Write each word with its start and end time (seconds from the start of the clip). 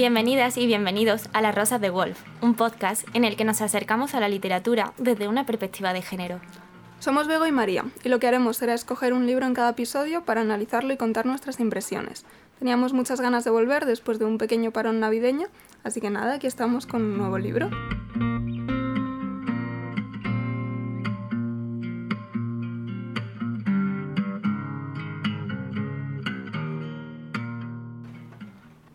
Bienvenidas 0.00 0.56
y 0.56 0.66
bienvenidos 0.66 1.28
a 1.34 1.42
Las 1.42 1.54
Rosas 1.54 1.78
de 1.78 1.90
Wolf, 1.90 2.18
un 2.40 2.54
podcast 2.54 3.06
en 3.12 3.26
el 3.26 3.36
que 3.36 3.44
nos 3.44 3.60
acercamos 3.60 4.14
a 4.14 4.20
la 4.20 4.30
literatura 4.30 4.94
desde 4.96 5.28
una 5.28 5.44
perspectiva 5.44 5.92
de 5.92 6.00
género. 6.00 6.40
Somos 7.00 7.28
Bego 7.28 7.46
y 7.46 7.52
María, 7.52 7.84
y 8.02 8.08
lo 8.08 8.18
que 8.18 8.26
haremos 8.26 8.56
será 8.56 8.72
escoger 8.72 9.12
un 9.12 9.26
libro 9.26 9.44
en 9.44 9.52
cada 9.52 9.72
episodio 9.72 10.24
para 10.24 10.40
analizarlo 10.40 10.94
y 10.94 10.96
contar 10.96 11.26
nuestras 11.26 11.60
impresiones. 11.60 12.24
Teníamos 12.58 12.94
muchas 12.94 13.20
ganas 13.20 13.44
de 13.44 13.50
volver 13.50 13.84
después 13.84 14.18
de 14.18 14.24
un 14.24 14.38
pequeño 14.38 14.70
parón 14.70 15.00
navideño, 15.00 15.48
así 15.84 16.00
que 16.00 16.08
nada, 16.08 16.36
aquí 16.36 16.46
estamos 16.46 16.86
con 16.86 17.02
un 17.02 17.18
nuevo 17.18 17.36
libro. 17.36 17.68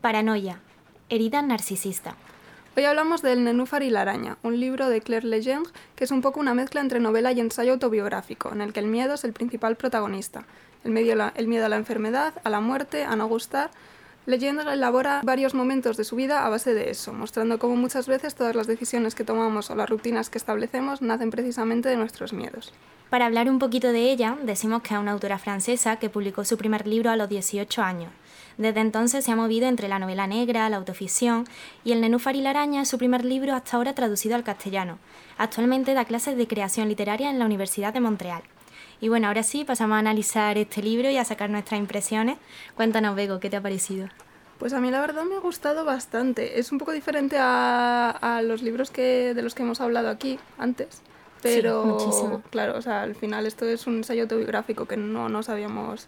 Paranoia, 0.02 0.60
herida 1.10 1.42
narcisista. 1.42 2.16
Hoy 2.76 2.84
hablamos 2.84 3.22
del 3.22 3.44
Nenúfar 3.44 3.84
y 3.84 3.90
la 3.90 4.02
araña, 4.02 4.38
un 4.44 4.60
libro 4.60 4.90
de 4.90 5.02
Claire 5.02 5.28
Legendre 5.28 5.72
que 5.96 6.04
es 6.04 6.12
un 6.12 6.22
poco 6.22 6.40
una 6.40 6.54
mezcla 6.54 6.82
entre 6.82 7.00
novela 7.00 7.32
y 7.32 7.40
ensayo 7.40 7.74
autobiográfico, 7.74 8.52
en 8.52 8.62
el 8.62 8.74
que 8.74 8.80
el 8.80 8.88
miedo 8.88 9.14
es 9.14 9.24
el 9.24 9.32
principal 9.32 9.76
protagonista. 9.76 10.46
El, 10.84 10.92
medio, 10.92 11.32
el 11.36 11.48
miedo 11.48 11.66
a 11.66 11.70
la 11.70 11.78
enfermedad, 11.78 12.34
a 12.44 12.50
la 12.50 12.60
muerte, 12.60 13.04
a 13.04 13.16
no 13.16 13.28
gustar. 13.28 13.72
Legendre 14.26 14.74
elabora 14.74 15.22
varios 15.24 15.54
momentos 15.54 15.98
de 15.98 16.04
su 16.04 16.16
vida 16.16 16.46
a 16.46 16.50
base 16.50 16.74
de 16.74 16.90
eso, 16.90 17.14
mostrando 17.14 17.60
cómo 17.60 17.76
muchas 17.76 18.08
veces 18.08 18.34
todas 18.34 18.56
las 18.56 18.66
decisiones 18.66 19.14
que 19.14 19.24
tomamos 19.24 19.70
o 19.70 19.76
las 19.76 19.90
rutinas 19.90 20.30
que 20.32 20.40
establecemos 20.40 21.02
nacen 21.02 21.30
precisamente 21.30 21.90
de 21.90 21.98
nuestros 21.98 22.34
miedos. 22.34 22.74
Para 23.12 23.28
hablar 23.28 23.50
un 23.50 23.60
poquito 23.60 23.92
de 23.92 24.12
ella, 24.12 24.36
decimos 24.44 24.82
que 24.82 24.96
es 24.96 25.00
una 25.00 25.12
autora 25.12 25.38
francesa 25.38 25.98
que 25.98 26.10
publicó 26.10 26.44
su 26.44 26.58
primer 26.58 26.88
libro 26.88 27.12
a 27.12 27.16
los 27.16 27.30
18 27.30 27.82
años. 27.84 28.12
Desde 28.58 28.80
entonces 28.80 29.26
se 29.26 29.32
ha 29.32 29.36
movido 29.36 29.68
entre 29.68 29.88
la 29.88 30.00
novela 30.00 30.28
negra, 30.28 30.70
la 30.70 30.78
autoficción 30.78 31.46
y 31.84 31.92
El 31.92 32.02
Nenúfar 32.02 32.36
y 32.36 32.42
la 32.42 32.52
araña 32.52 32.82
es 32.82 32.88
su 32.88 32.98
primer 32.98 33.26
libro 33.26 33.54
hasta 33.54 33.76
ahora 33.76 33.94
traducido 33.94 34.36
al 34.36 34.44
castellano. 34.44 34.98
Actualmente 35.38 35.94
da 35.94 36.06
clases 36.06 36.38
de 36.38 36.48
creación 36.48 36.88
literaria 36.88 37.30
en 37.30 37.40
la 37.40 37.46
Universidad 37.46 37.94
de 37.94 38.00
Montreal. 38.00 38.44
Y 39.02 39.10
bueno, 39.10 39.28
ahora 39.28 39.44
sí, 39.44 39.66
pasamos 39.66 39.96
a 39.98 40.00
analizar 40.00 40.58
este 40.58 40.82
libro 40.82 41.10
y 41.10 41.18
a 41.18 41.26
sacar 41.26 41.50
nuestras 41.50 41.80
impresiones. 41.80 42.38
Cuéntanos, 42.76 43.16
Bego, 43.16 43.40
¿qué 43.40 43.50
te 43.50 43.58
ha 43.58 43.62
parecido? 43.62 44.08
Pues 44.58 44.72
a 44.72 44.80
mí 44.80 44.90
la 44.90 45.02
verdad 45.02 45.26
me 45.26 45.36
ha 45.36 45.40
gustado 45.40 45.84
bastante. 45.84 46.60
Es 46.60 46.72
un 46.72 46.78
poco 46.78 46.94
diferente 46.94 47.36
a, 47.38 48.42
los 48.44 48.62
libros 48.62 48.90
que, 48.90 49.34
de 49.34 49.42
los 49.42 49.54
que 49.54 49.64
hemos 49.64 49.82
hablado 49.82 50.10
aquí 50.10 50.40
antes. 50.58 51.02
Pero 51.42 52.42
claro, 52.50 52.78
o 52.78 52.82
sea, 52.82 53.04
al 53.04 53.16
final 53.16 53.46
esto 53.46 53.66
es 53.66 53.86
un 53.86 53.98
ensayo 53.98 54.24
autobiográfico 54.24 54.86
que 54.86 54.98
no 54.98 55.30
nos 55.30 55.50
habíamos 55.50 56.08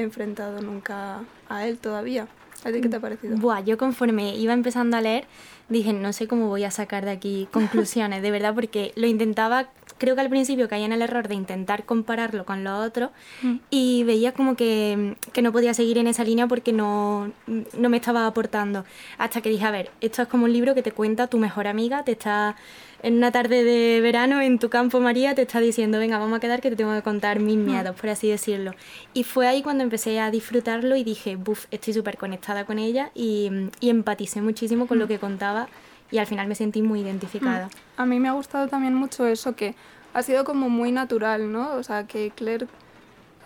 enfrentado 0.00 0.60
nunca 0.60 1.20
a 1.48 1.66
él 1.66 1.78
todavía. 1.78 2.28
¿A 2.64 2.72
ti 2.72 2.80
qué 2.80 2.88
te 2.88 2.96
ha 2.96 3.00
parecido? 3.00 3.36
Buah, 3.36 3.60
yo 3.60 3.78
conforme 3.78 4.34
iba 4.36 4.52
empezando 4.52 4.96
a 4.96 5.00
leer, 5.00 5.26
dije, 5.68 5.92
no 5.92 6.12
sé 6.12 6.26
cómo 6.26 6.48
voy 6.48 6.64
a 6.64 6.70
sacar 6.70 7.04
de 7.04 7.12
aquí 7.12 7.48
conclusiones, 7.52 8.22
de 8.22 8.30
verdad, 8.30 8.54
porque 8.54 8.92
lo 8.96 9.06
intentaba, 9.06 9.68
creo 9.98 10.16
que 10.16 10.20
al 10.22 10.28
principio 10.28 10.68
caía 10.68 10.86
en 10.86 10.92
el 10.92 11.02
error 11.02 11.28
de 11.28 11.36
intentar 11.36 11.84
compararlo 11.84 12.44
con 12.44 12.64
lo 12.64 12.78
otro 12.78 13.12
mm. 13.42 13.56
y 13.70 14.02
veía 14.04 14.32
como 14.32 14.56
que, 14.56 15.16
que, 15.32 15.42
no 15.42 15.52
podía 15.52 15.72
seguir 15.72 15.98
en 15.98 16.08
esa 16.08 16.24
línea 16.24 16.48
porque 16.48 16.72
no, 16.72 17.30
no 17.46 17.88
me 17.88 17.96
estaba 17.96 18.26
aportando. 18.26 18.84
Hasta 19.18 19.40
que 19.40 19.50
dije, 19.50 19.64
a 19.64 19.70
ver, 19.70 19.90
esto 20.00 20.22
es 20.22 20.28
como 20.28 20.44
un 20.44 20.52
libro 20.52 20.74
que 20.74 20.82
te 20.82 20.90
cuenta 20.90 21.28
tu 21.28 21.38
mejor 21.38 21.68
amiga, 21.68 22.02
te 22.02 22.12
está 22.12 22.56
en 23.02 23.16
una 23.16 23.30
tarde 23.30 23.62
de 23.62 24.00
verano 24.00 24.40
en 24.40 24.58
tu 24.58 24.70
campo, 24.70 25.00
María, 25.00 25.34
te 25.34 25.42
está 25.42 25.60
diciendo, 25.60 25.98
venga, 25.98 26.18
vamos 26.18 26.36
a 26.36 26.40
quedar 26.40 26.60
que 26.60 26.70
te 26.70 26.76
tengo 26.76 26.92
que 26.94 27.02
contar 27.02 27.38
mis 27.38 27.56
miedos, 27.56 27.94
por 27.94 28.10
así 28.10 28.28
decirlo. 28.28 28.72
Y 29.14 29.24
fue 29.24 29.46
ahí 29.46 29.62
cuando 29.62 29.84
empecé 29.84 30.18
a 30.20 30.30
disfrutarlo 30.30 30.96
y 30.96 31.04
dije, 31.04 31.36
buf, 31.36 31.66
estoy 31.70 31.94
súper 31.94 32.16
conectada 32.16 32.64
con 32.64 32.78
ella 32.78 33.10
y, 33.14 33.50
y, 33.80 33.90
empaticé 33.90 34.42
muchísimo 34.42 34.86
con 34.86 34.98
lo 34.98 35.04
mm. 35.04 35.08
que 35.08 35.18
contaba 35.18 35.68
y 36.10 36.18
al 36.18 36.26
final 36.26 36.48
me 36.48 36.54
sentí 36.54 36.82
muy 36.82 37.00
identificada. 37.00 37.66
Mm. 37.66 38.00
A 38.00 38.06
mí 38.06 38.18
me 38.18 38.28
ha 38.28 38.32
gustado 38.32 38.66
también 38.68 38.94
mucho 38.94 39.26
eso, 39.26 39.54
que 39.54 39.74
ha 40.14 40.22
sido 40.22 40.44
como 40.44 40.68
muy 40.68 40.90
natural, 40.90 41.52
¿no? 41.52 41.74
O 41.74 41.82
sea, 41.82 42.06
que 42.06 42.32
Claire 42.34 42.66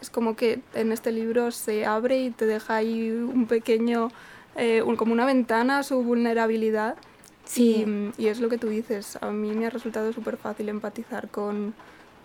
es 0.01 0.09
como 0.09 0.35
que 0.35 0.61
en 0.75 0.93
este 0.93 1.13
libro 1.13 1.51
se 1.51 1.85
abre 1.85 2.23
y 2.23 2.31
te 2.31 2.47
deja 2.47 2.77
ahí 2.77 3.11
un 3.11 3.47
pequeño, 3.47 4.09
eh, 4.57 4.83
como 4.97 5.13
una 5.13 5.27
ventana 5.27 5.79
a 5.79 5.83
su 5.83 6.03
vulnerabilidad 6.03 6.97
Sí. 7.45 8.13
Y, 8.17 8.27
es 8.27 8.41
lo 8.41 8.49
que 8.49 8.59
tú 8.59 8.69
dices, 8.69 9.19
a 9.21 9.31
mí 9.31 9.53
me 9.53 9.67
ha 9.67 9.71
resultado 9.71 10.13
súper 10.13 10.37
fácil 10.37 10.69
empatizar 10.69 11.29
con, 11.29 11.75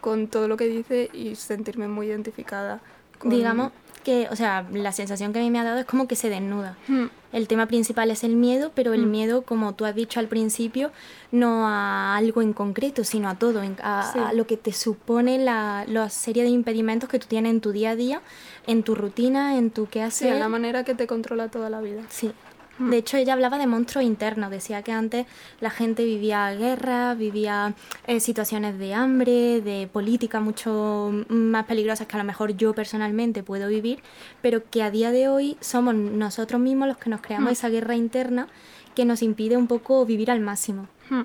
con, 0.02 0.28
todo 0.28 0.48
lo 0.48 0.58
que 0.58 0.68
dice 0.68 1.10
y 1.14 1.36
sentirme 1.36 1.88
muy 1.88 2.08
identificada. 2.08 2.82
Digamos 3.24 3.72
que, 4.08 4.30
o 4.32 4.38
sea, 4.38 4.66
la 4.72 4.94
sensación 4.94 5.34
que 5.34 5.40
a 5.40 5.42
mí 5.42 5.52
me 5.52 5.60
ha 5.60 5.66
dado 5.66 5.80
es 5.80 5.86
como 5.86 6.08
que 6.08 6.16
se 6.16 6.30
desnuda. 6.30 6.78
Hmm. 6.88 7.08
El 7.34 7.50
tema 7.50 7.66
principal 7.66 8.10
es 8.10 8.24
el 8.24 8.38
miedo, 8.38 8.72
pero 8.74 8.94
el 8.94 9.06
hmm. 9.06 9.12
miedo, 9.12 9.42
como 9.42 9.74
tú 9.74 9.84
has 9.84 9.96
dicho 9.96 10.22
al 10.22 10.30
principio, 10.30 10.92
no 11.34 11.68
a 11.68 12.16
algo 12.16 12.42
en 12.42 12.54
concreto, 12.54 13.04
sino 13.04 13.28
a 13.28 13.36
todo, 13.36 13.62
a, 13.82 14.32
lo 14.34 14.48
que 14.48 14.56
te 14.56 14.72
supone 14.72 15.40
la, 15.40 15.84
la, 15.90 16.10
serie 16.10 16.44
de 16.44 16.50
impedimentos 16.50 17.10
que 17.10 17.20
tú 17.20 17.28
tienes 17.28 17.52
en 17.52 17.60
tu 17.60 17.74
día 17.74 17.92
a 17.92 17.96
día, 17.98 18.22
en 18.66 18.84
tu 18.84 18.96
rutina, 18.96 19.58
en 19.58 19.72
tu 19.72 19.88
qué 19.88 20.04
hacer. 20.04 20.34
Sí, 20.34 20.40
la 20.40 20.48
manera 20.48 20.86
que 20.86 20.96
te 20.96 21.06
controla 21.06 21.50
toda 21.50 21.70
la 21.70 21.82
vida. 21.82 22.04
Sí. 22.08 22.32
De 22.80 22.98
hecho, 22.98 23.18
ella 23.18 23.34
hablaba 23.34 23.58
de 23.58 23.66
monstruos 23.66 24.06
internos, 24.06 24.52
decía 24.52 24.84
que 24.84 24.92
antes 24.92 25.26
la 25.60 25.70
gente 25.70 26.06
vivía 26.06 26.54
guerra, 26.54 27.16
vivía 27.16 27.74
eh, 28.06 28.20
situaciones 28.20 28.78
de 28.78 28.94
hambre, 28.94 29.62
de 29.62 29.90
política 29.92 30.40
mucho 30.40 31.12
más 31.28 31.66
peligrosas 31.66 32.08
que 32.08 32.16
a 32.16 32.20
lo 32.20 32.24
mejor 32.24 32.56
yo 32.56 32.74
personalmente 32.74 33.42
puedo 33.42 33.68
vivir, 33.68 34.04
pero 34.42 34.64
que 34.70 34.84
a 34.84 34.92
día 34.92 35.12
de 35.12 35.28
hoy 35.28 35.58
somos 35.60 35.96
nosotros 35.96 36.62
mismos 36.62 36.88
los 36.88 36.98
que 36.98 37.10
nos 37.10 37.22
creamos 37.22 37.50
mm. 37.50 37.54
esa 37.54 37.70
guerra 37.70 37.96
interna 37.96 38.48
que 38.94 39.06
nos 39.06 39.22
impide 39.22 39.58
un 39.58 39.68
poco 39.68 40.06
vivir 40.06 40.30
al 40.30 40.40
máximo. 40.40 40.88
Mm. 41.10 41.22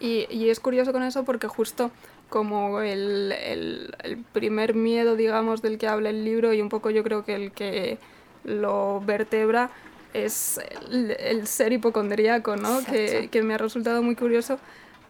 Y, 0.00 0.26
y, 0.30 0.50
es 0.50 0.60
curioso 0.60 0.92
con 0.92 1.02
eso 1.02 1.24
porque 1.24 1.48
justo 1.48 1.90
como 2.28 2.80
el, 2.80 3.32
el, 3.32 3.94
el 4.02 4.18
primer 4.18 4.74
miedo, 4.74 5.16
digamos, 5.16 5.62
del 5.62 5.78
que 5.78 5.86
habla 5.86 6.10
el 6.10 6.24
libro 6.24 6.52
y 6.52 6.60
un 6.60 6.68
poco 6.68 6.90
yo 6.90 7.02
creo 7.02 7.24
que 7.24 7.34
el 7.34 7.52
que 7.52 7.98
lo 8.44 9.00
vertebra 9.00 9.70
es 10.14 10.60
el, 10.90 11.46
ser 11.46 11.72
hipocondríaco, 11.72 12.56
¿no? 12.56 12.82
Que, 12.84 13.28
que, 13.30 13.42
me 13.42 13.54
ha 13.54 13.58
resultado 13.58 14.02
muy 14.02 14.16
curioso 14.16 14.58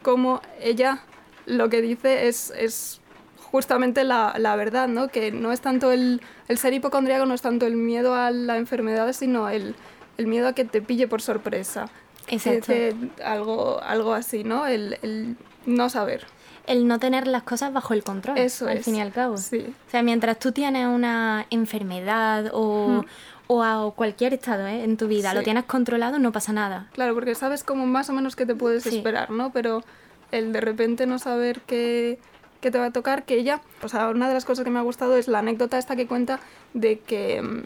cómo 0.03 0.41
ella 0.61 1.03
lo 1.47 1.69
que 1.69 1.83
dice 1.83 2.29
es, 2.29 2.53
es 2.57 3.01
justamente 3.37 4.03
la, 4.03 4.35
la, 4.39 4.57
verdad, 4.57 4.89
¿no? 4.89 5.09
Que 5.09 5.31
no 5.31 5.53
es 5.53 5.61
tanto 5.61 5.93
el, 5.93 6.21
el, 6.49 6.59
ser 6.59 6.73
hipocondríaco, 6.73 7.27
no 7.27 7.35
es 7.35 7.43
tanto 7.43 7.67
el 7.67 7.77
miedo 7.77 8.15
a 8.15 8.31
la 8.31 8.57
enfermedad, 8.57 9.13
sino 9.13 9.49
el, 9.49 9.77
el 10.19 10.27
miedo 10.27 10.49
a 10.49 10.53
que 10.55 10.65
te 10.65 10.83
pille 10.83 11.07
por 11.07 11.23
sorpresa. 11.23 11.89
Exacto. 12.27 12.73
algo, 13.25 13.81
algo 13.83 14.15
así, 14.15 14.45
¿no? 14.45 14.67
El, 14.67 14.99
el, 15.03 15.37
no 15.67 15.89
saber. 15.91 16.27
El 16.67 16.89
no 16.89 16.99
tener 16.99 17.27
las 17.27 17.43
cosas 17.43 17.73
bajo 17.73 17.93
el 17.93 18.03
control. 18.03 18.39
Eso 18.39 18.67
al 18.67 18.83
fin 18.83 18.97
y 18.97 19.01
al 19.03 19.13
cabo. 19.13 19.37
Sí. 19.37 19.67
O 19.87 19.91
sea, 19.91 20.03
mientras 20.03 20.39
tú 20.39 20.53
tienes 20.53 20.87
una 20.87 21.47
enfermedad 21.51 22.51
o, 22.55 23.05
o 23.47 23.63
a 23.63 23.93
cualquier 23.95 24.35
estado 24.35 24.67
¿eh? 24.67 24.85
en 24.85 24.97
tu 24.97 25.07
vida, 25.07 25.35
lo 25.35 25.43
tienes 25.43 25.65
controlado, 25.65 26.19
no 26.19 26.33
pasa 26.33 26.53
nada. 26.53 26.89
Claro, 26.93 27.15
porque 27.15 27.35
sabes 27.35 27.63
como 27.63 27.87
más 27.87 28.09
o 28.11 28.13
menos 28.13 28.37
qué 28.37 28.47
te 28.47 28.55
puedes 28.55 28.87
esperar, 28.87 29.31
¿no? 29.31 29.53
Pero 29.53 29.83
el 30.33 30.53
de 30.53 30.61
repente 30.61 31.07
no 31.07 31.19
saber 31.19 31.61
qué, 31.67 32.19
qué, 32.61 32.71
te 32.71 32.79
va 32.79 32.87
a 32.87 32.93
tocar, 32.93 33.25
que 33.25 33.35
ella, 33.35 33.61
o 33.83 33.89
sea, 33.89 34.09
una 34.09 34.29
de 34.29 34.35
las 34.35 34.45
cosas 34.45 34.65
que 34.65 34.71
me 34.71 34.79
ha 34.79 34.83
gustado 34.83 35.17
es 35.17 35.29
la 35.29 35.41
anécdota 35.41 35.79
esta 35.79 35.95
que 35.97 36.07
cuenta 36.07 36.41
de 36.73 36.99
que 37.01 37.43
mm, 37.43 37.63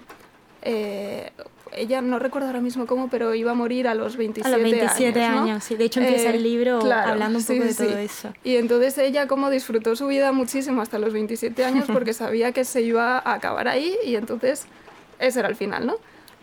eh, 0.63 1.33
ella, 1.73 2.01
no 2.01 2.19
recuerdo 2.19 2.49
ahora 2.49 2.61
mismo 2.61 2.87
cómo, 2.87 3.09
pero 3.09 3.35
iba 3.35 3.53
a 3.53 3.55
morir 3.55 3.89
a 3.89 3.95
los 3.95 4.17
27 4.17 4.55
años. 4.55 4.61
A 4.61 4.63
los 4.63 4.81
27 4.81 5.23
años, 5.23 5.65
sí. 5.65 5.77
De 5.77 5.85
hecho, 5.85 6.01
empieza 6.01 6.31
el 6.31 6.37
eh, 6.37 6.41
libro 6.41 6.81
hablando 6.93 7.39
un 7.39 7.45
poco 7.45 7.63
de 7.63 7.75
todo 7.75 7.99
eso. 7.99 8.33
Y 8.43 8.57
entonces 8.57 8.99
ella 8.99 9.29
como 9.29 9.51
disfrutó 9.51 9.95
su 9.95 10.07
vida 10.07 10.33
muchísimo 10.33 10.83
hasta 10.83 10.99
los 10.99 11.13
27 11.13 11.65
años 11.65 11.87
porque 11.93 12.13
sabía 12.15 12.53
que 12.53 12.65
se 12.65 12.83
iba 12.83 13.19
a 13.19 13.35
acabar 13.35 13.69
ahí 13.69 13.97
y 14.05 14.17
entonces 14.17 14.67
ese 15.19 15.41
era 15.41 15.49
el 15.49 15.57
final, 15.57 15.87
¿no? 15.87 15.97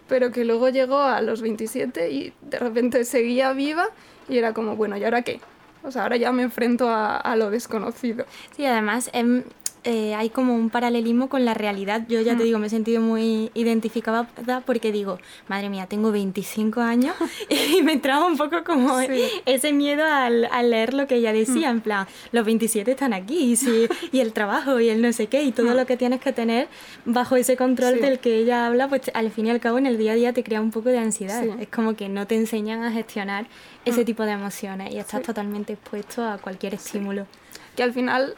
Pero 0.08 0.32
que 0.32 0.46
luego 0.46 0.70
llegó 0.70 1.00
a 1.00 1.22
los 1.22 1.42
27 1.42 2.12
y 2.12 2.34
de 2.42 2.60
repente 2.60 3.06
seguía 3.06 3.54
viva 3.54 3.88
y 4.30 4.38
era 4.38 4.54
como, 4.54 4.76
bueno, 4.76 4.98
¿y 4.98 5.04
ahora 5.04 5.24
qué? 5.24 5.40
O 5.84 5.92
sea, 5.92 6.04
ahora 6.04 6.18
ya 6.18 6.32
me 6.32 6.44
enfrento 6.44 6.90
a, 6.90 7.36
lo 7.36 7.50
desconocido. 7.52 8.26
Sí, 8.56 8.66
además, 8.66 9.10
em, 9.14 9.44
eh, 9.86 10.16
hay 10.16 10.30
como 10.30 10.56
un 10.56 10.72
paralelismo 10.72 11.30
con 11.30 11.46
la 11.46 11.54
realidad. 11.54 12.06
Yo 12.10 12.20
ya 12.22 12.36
te 12.36 12.44
mm. 12.44 12.46
digo, 12.46 12.60
me 12.60 12.68
he 12.68 12.70
sentido 12.72 13.02
muy 13.02 13.52
identificada 13.54 14.28
porque 14.66 14.92
digo, 14.92 15.20
madre 15.48 15.70
mía, 15.70 15.86
tengo 15.86 16.12
25 16.12 16.82
años 16.82 17.16
y 17.50 17.84
me 17.84 17.94
entraba 17.94 18.26
un 18.26 18.36
poco 18.36 18.64
como 18.64 19.00
ese 19.46 19.74
miedo 19.74 20.04
al, 20.04 20.46
al, 20.52 20.72
leer 20.72 20.96
lo 20.96 21.06
que 21.06 21.16
ella 21.16 21.34
decía, 21.34 21.72
mm. 21.72 21.76
en 21.76 21.82
plan, 21.82 22.08
los 22.32 22.46
27 22.46 22.92
están 22.92 23.14
aquí 23.14 23.52
y, 23.52 23.56
sí, 23.56 23.88
y 24.12 24.20
el 24.22 24.34
trabajo 24.34 24.80
y 24.80 24.90
el 24.90 25.02
no 25.02 25.14
sé 25.14 25.28
qué 25.28 25.44
y 25.44 25.52
todo 25.52 25.72
mm. 25.72 25.78
lo 25.78 25.86
que 25.86 25.98
tienes 25.98 26.20
que 26.20 26.34
tener 26.34 26.68
bajo 27.06 27.36
ese 27.36 27.56
control 27.56 28.02
del 28.02 28.20
que 28.20 28.38
ella 28.38 28.66
habla, 28.66 28.88
pues 28.88 29.12
al 29.14 29.30
fin 29.30 29.48
y 29.48 29.50
al 29.52 29.60
cabo 29.60 29.78
en 29.78 29.86
el 29.86 29.98
día 29.98 30.14
a 30.14 30.16
día 30.16 30.34
te 30.34 30.44
crea 30.44 30.62
un 30.62 30.72
poco 30.72 30.90
de 30.90 30.98
ansiedad. 30.98 31.44
Es 31.60 31.68
como 31.68 31.96
que 31.96 32.10
no 32.10 32.26
te 32.26 32.36
enseñan 32.36 32.84
a 32.84 32.92
gestionar 32.92 33.46
ese 33.86 34.04
tipo 34.04 34.24
de 34.24 34.32
emociones 34.32 34.94
y 34.94 34.98
estás 34.98 35.22
totalmente 35.22 35.74
expuesto 35.74 36.24
a 36.24 36.40
cualquier 36.40 36.74
estímulo. 36.74 37.28
Que 37.76 37.84
al 37.84 37.94
final 37.94 38.36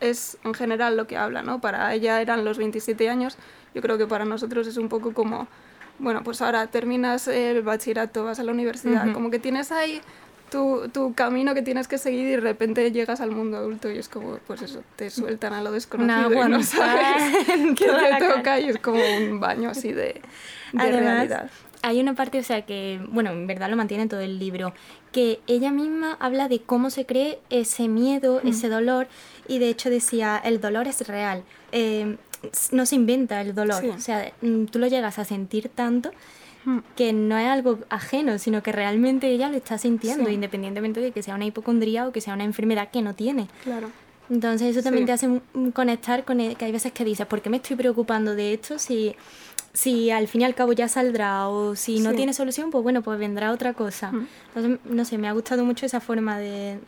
es 0.00 0.38
en 0.44 0.54
general 0.54 0.96
lo 0.96 1.06
que 1.06 1.16
habla, 1.16 1.42
¿no? 1.42 1.60
Para 1.60 1.92
ella 1.94 2.20
eran 2.20 2.44
los 2.44 2.58
27 2.58 3.08
años, 3.08 3.36
yo 3.74 3.82
creo 3.82 3.98
que 3.98 4.06
para 4.06 4.24
nosotros 4.24 4.66
es 4.66 4.76
un 4.76 4.88
poco 4.88 5.14
como 5.14 5.48
bueno, 6.00 6.22
pues 6.24 6.40
ahora 6.42 6.66
terminas 6.66 7.28
el 7.28 7.62
bachillerato, 7.62 8.24
vas 8.24 8.40
a 8.40 8.42
la 8.42 8.52
universidad, 8.52 9.12
como 9.12 9.30
que 9.30 9.38
tienes 9.38 9.70
ahí 9.70 10.00
tu, 10.50 10.88
tu, 10.88 11.14
camino 11.14 11.54
que 11.54 11.62
tienes 11.62 11.86
que 11.86 11.98
seguir 11.98 12.26
y 12.26 12.30
de 12.32 12.40
repente 12.40 12.90
llegas 12.90 13.20
al 13.20 13.30
mundo 13.30 13.58
adulto 13.58 13.90
y 13.90 13.98
es 13.98 14.08
como, 14.08 14.38
pues 14.46 14.62
eso, 14.62 14.82
te 14.96 15.10
sueltan 15.10 15.52
a 15.52 15.62
lo 15.62 15.70
desconocido 15.70 16.32
y 16.32 16.48
no 16.48 16.62
sabes 16.62 17.46
qué 17.76 17.86
te 17.86 18.26
toca 18.26 18.58
y 18.58 18.70
es 18.70 18.78
como 18.78 19.00
un 19.18 19.38
baño 19.38 19.70
así 19.70 19.92
de, 19.92 20.20
de 20.72 21.00
realidad. 21.00 21.50
Hay 21.82 22.00
una 22.00 22.14
parte, 22.14 22.38
o 22.38 22.42
sea, 22.42 22.62
que, 22.62 23.00
bueno, 23.08 23.30
en 23.30 23.46
verdad 23.46 23.70
lo 23.70 23.76
mantiene 23.76 24.06
todo 24.06 24.20
el 24.20 24.38
libro, 24.38 24.74
que 25.12 25.40
ella 25.46 25.70
misma 25.70 26.16
habla 26.20 26.48
de 26.48 26.60
cómo 26.60 26.90
se 26.90 27.06
cree 27.06 27.38
ese 27.48 27.88
miedo, 27.88 28.40
ese 28.44 28.68
dolor, 28.68 29.08
y 29.48 29.58
de 29.58 29.70
hecho 29.70 29.88
decía, 29.88 30.40
el 30.44 30.60
dolor 30.60 30.86
es 30.86 31.06
real, 31.08 31.42
eh, 31.72 32.16
no 32.72 32.84
se 32.84 32.96
inventa 32.96 33.40
el 33.40 33.54
dolor, 33.54 33.84
o 33.84 34.00
sea, 34.00 34.32
mm, 34.42 34.66
tú 34.66 34.78
lo 34.78 34.88
llegas 34.88 35.18
a 35.18 35.24
sentir 35.24 35.70
tanto 35.70 36.10
que 36.96 37.12
no 37.12 37.38
es 37.38 37.46
algo 37.48 37.78
ajeno, 37.88 38.38
sino 38.38 38.62
que 38.62 38.72
realmente 38.72 39.28
ella 39.28 39.48
lo 39.48 39.56
está 39.56 39.78
sintiendo, 39.78 40.28
independientemente 40.28 41.00
de 41.00 41.10
que 41.12 41.22
sea 41.22 41.34
una 41.34 41.46
hipocondría 41.46 42.06
o 42.06 42.12
que 42.12 42.20
sea 42.20 42.34
una 42.34 42.44
enfermedad 42.44 42.90
que 42.90 43.00
no 43.00 43.14
tiene. 43.14 43.48
Claro. 43.64 43.90
Entonces 44.28 44.76
eso 44.76 44.82
también 44.82 45.06
te 45.06 45.12
hace 45.12 45.40
conectar 45.72 46.24
con 46.24 46.38
el, 46.40 46.56
que 46.56 46.66
hay 46.66 46.72
veces 46.72 46.92
que 46.92 47.04
dices, 47.04 47.26
¿por 47.26 47.40
qué 47.40 47.50
me 47.50 47.56
estoy 47.56 47.76
preocupando 47.76 48.34
de 48.34 48.54
esto 48.54 48.78
si 48.78 49.16
si 49.72 50.10
al 50.10 50.26
fin 50.26 50.40
y 50.40 50.44
al 50.44 50.54
cabo 50.54 50.72
ya 50.72 50.88
saldrá 50.88 51.48
o 51.48 51.76
si 51.76 52.00
no 52.00 52.12
tiene 52.12 52.32
solución, 52.32 52.70
pues 52.70 52.82
bueno, 52.82 53.02
pues 53.02 53.18
vendrá 53.18 53.52
otra 53.52 53.72
cosa. 53.74 54.12
Entonces, 54.48 54.78
no 54.84 55.04
sé, 55.04 55.18
me 55.18 55.28
ha 55.28 55.32
gustado 55.32 55.64
mucho 55.64 55.86
esa 55.86 56.00
forma 56.00 56.38
de, 56.38 56.78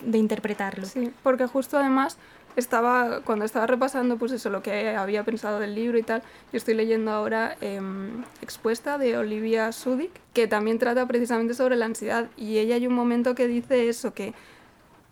de, 0.00 0.18
interpretarlo. 0.18 0.86
Sí, 0.86 1.12
porque 1.22 1.46
justo 1.46 1.78
además 1.78 2.16
estaba, 2.56 3.20
cuando 3.20 3.44
estaba 3.44 3.66
repasando 3.66 4.16
pues 4.16 4.32
eso, 4.32 4.50
lo 4.50 4.62
que 4.62 4.90
había 4.96 5.24
pensado 5.24 5.60
del 5.60 5.74
libro 5.74 5.98
y 5.98 6.02
tal, 6.02 6.22
yo 6.52 6.56
estoy 6.56 6.74
leyendo 6.74 7.10
ahora 7.10 7.56
em, 7.60 8.24
Expuesta 8.40 8.96
de 8.96 9.16
Olivia 9.16 9.70
Sudik, 9.72 10.12
que 10.32 10.46
también 10.46 10.78
trata 10.78 11.06
precisamente 11.06 11.54
sobre 11.54 11.76
la 11.76 11.86
ansiedad 11.86 12.30
y 12.36 12.58
ella 12.58 12.76
hay 12.76 12.86
un 12.86 12.94
momento 12.94 13.34
que 13.34 13.46
dice 13.46 13.88
eso, 13.88 14.14
que 14.14 14.32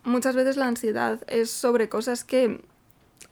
muchas 0.04 0.34
veces 0.34 0.56
la 0.56 0.66
ansiedad 0.66 1.20
es 1.28 1.50
sobre 1.50 1.88
cosas 1.88 2.24
que 2.24 2.62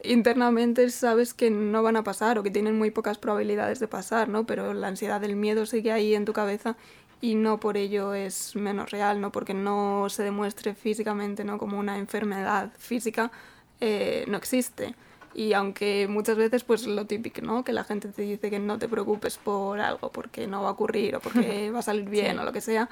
internamente 0.05 0.89
sabes 0.91 1.35
que 1.35 1.51
no 1.51 1.83
van 1.83 1.97
a 1.97 2.05
pasar 2.05 2.39
o 2.39 2.43
que 2.43 2.51
tienen 2.51 2.79
muy 2.79 2.91
pocas 2.91 3.19
probabilidades 3.19 3.81
de 3.81 3.89
pasar, 3.89 4.29
¿no? 4.29 4.47
Pero 4.47 4.75
la 4.75 4.89
ansiedad 4.89 5.21
del 5.21 5.37
miedo 5.37 5.67
sigue 5.67 5.93
ahí 5.93 6.15
en 6.15 6.25
tu 6.25 6.33
cabeza 6.33 6.77
y 7.21 7.35
no 7.35 7.59
por 7.59 7.77
ello 7.77 8.15
es 8.15 8.55
menos 8.55 8.91
real, 8.91 9.21
¿no? 9.21 9.33
Porque 9.33 9.55
no 9.55 10.09
se 10.09 10.23
demuestre 10.23 10.75
físicamente, 10.75 11.45
¿no? 11.45 11.59
Como 11.59 11.79
una 11.79 11.99
enfermedad 11.99 12.71
física, 12.79 13.33
eh, 13.81 14.25
no 14.29 14.37
existe. 14.37 14.95
Y 15.35 15.53
aunque 15.53 16.07
muchas 16.09 16.37
veces, 16.37 16.65
pues 16.65 16.87
lo 16.87 17.07
típico, 17.07 17.43
¿no? 17.43 17.65
Que 17.65 17.73
la 17.73 17.85
gente 17.85 18.09
te 18.09 18.23
dice 18.23 18.51
que 18.51 18.59
no 18.59 18.79
te 18.79 18.89
preocupes 18.89 19.39
por 19.39 19.81
algo, 19.81 20.11
porque 20.11 20.47
no 20.47 20.63
va 20.63 20.71
a 20.71 20.73
ocurrir 20.73 21.17
o 21.17 21.21
porque 21.21 21.71
va 21.75 21.81
a 21.81 21.83
salir 21.83 22.09
bien 22.09 22.39
o 22.39 22.45
lo 22.45 22.53
que 22.53 22.61
sea, 22.61 22.89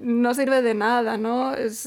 no 0.00 0.34
sirve 0.34 0.62
de 0.62 0.74
nada, 0.74 1.16
¿no? 1.16 1.54
Es, 1.54 1.86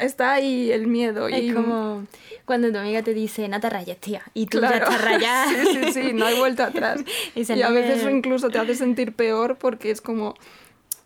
está 0.00 0.32
ahí 0.34 0.70
el 0.72 0.86
miedo. 0.86 1.28
Es 1.28 1.42
y... 1.42 1.52
como 1.52 2.06
cuando 2.44 2.72
tu 2.72 2.78
amiga 2.78 3.02
te 3.02 3.14
dice, 3.14 3.48
no 3.48 3.60
te 3.60 3.70
rayes, 3.70 3.98
tía, 3.98 4.22
y 4.34 4.46
tú 4.46 4.60
ya 4.60 4.70
estás 4.70 5.02
rayada. 5.02 5.48
sí, 5.48 5.84
sí, 5.84 5.92
sí, 5.92 6.12
no 6.12 6.26
hay 6.26 6.38
vuelta 6.38 6.66
atrás. 6.66 7.00
y, 7.34 7.62
a 7.62 7.70
veces 7.70 8.04
incluso 8.10 8.48
te 8.50 8.58
hace 8.58 8.74
sentir 8.74 9.12
peor 9.14 9.56
porque 9.56 9.90
es 9.90 10.00
como 10.00 10.34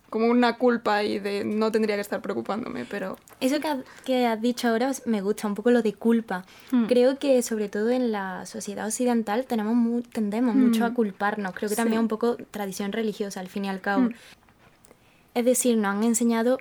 como 0.09 0.27
una 0.27 0.57
culpa 0.57 1.03
y 1.03 1.19
de 1.19 1.43
no 1.43 1.73
tendría 1.73 1.95
que 1.95 2.01
estar 2.01 2.21
preocupándome, 2.21 2.85
pero... 2.89 3.17
Eso 3.41 3.59
que, 3.59 3.83
que 4.05 4.25
has 4.25 4.41
dicho 4.41 4.69
ahora 4.69 4.91
me 5.05 5.19
gusta, 5.19 5.45
un 5.45 5.55
poco 5.55 5.71
lo 5.71 5.81
de 5.81 5.93
culpa. 5.93 6.45
Hmm. 6.71 6.85
Creo 6.85 7.19
que 7.19 7.41
sobre 7.41 7.67
todo 7.67 7.89
en 7.89 8.13
la 8.13 8.45
sociedad 8.45 8.85
occidental 8.85 9.45
tenemos 9.45 10.03
tendemos 10.13 10.55
mucho 10.55 10.85
a 10.85 10.91
hmm. 10.91 10.93
culparnos. 10.93 11.53
Creo 11.53 11.69
que 11.69 11.75
también 11.75 11.99
un 11.99 12.07
poco 12.07 12.37
tradición 12.49 12.93
religiosa, 12.93 13.41
al 13.41 13.49
fin 13.49 13.65
y 13.65 13.69
al 13.69 13.81
cabo. 13.81 14.03
Hmm. 14.03 14.13
Es 15.35 15.45
decir, 15.45 15.77
nos 15.77 15.95
han 15.95 16.03
enseñado 16.03 16.57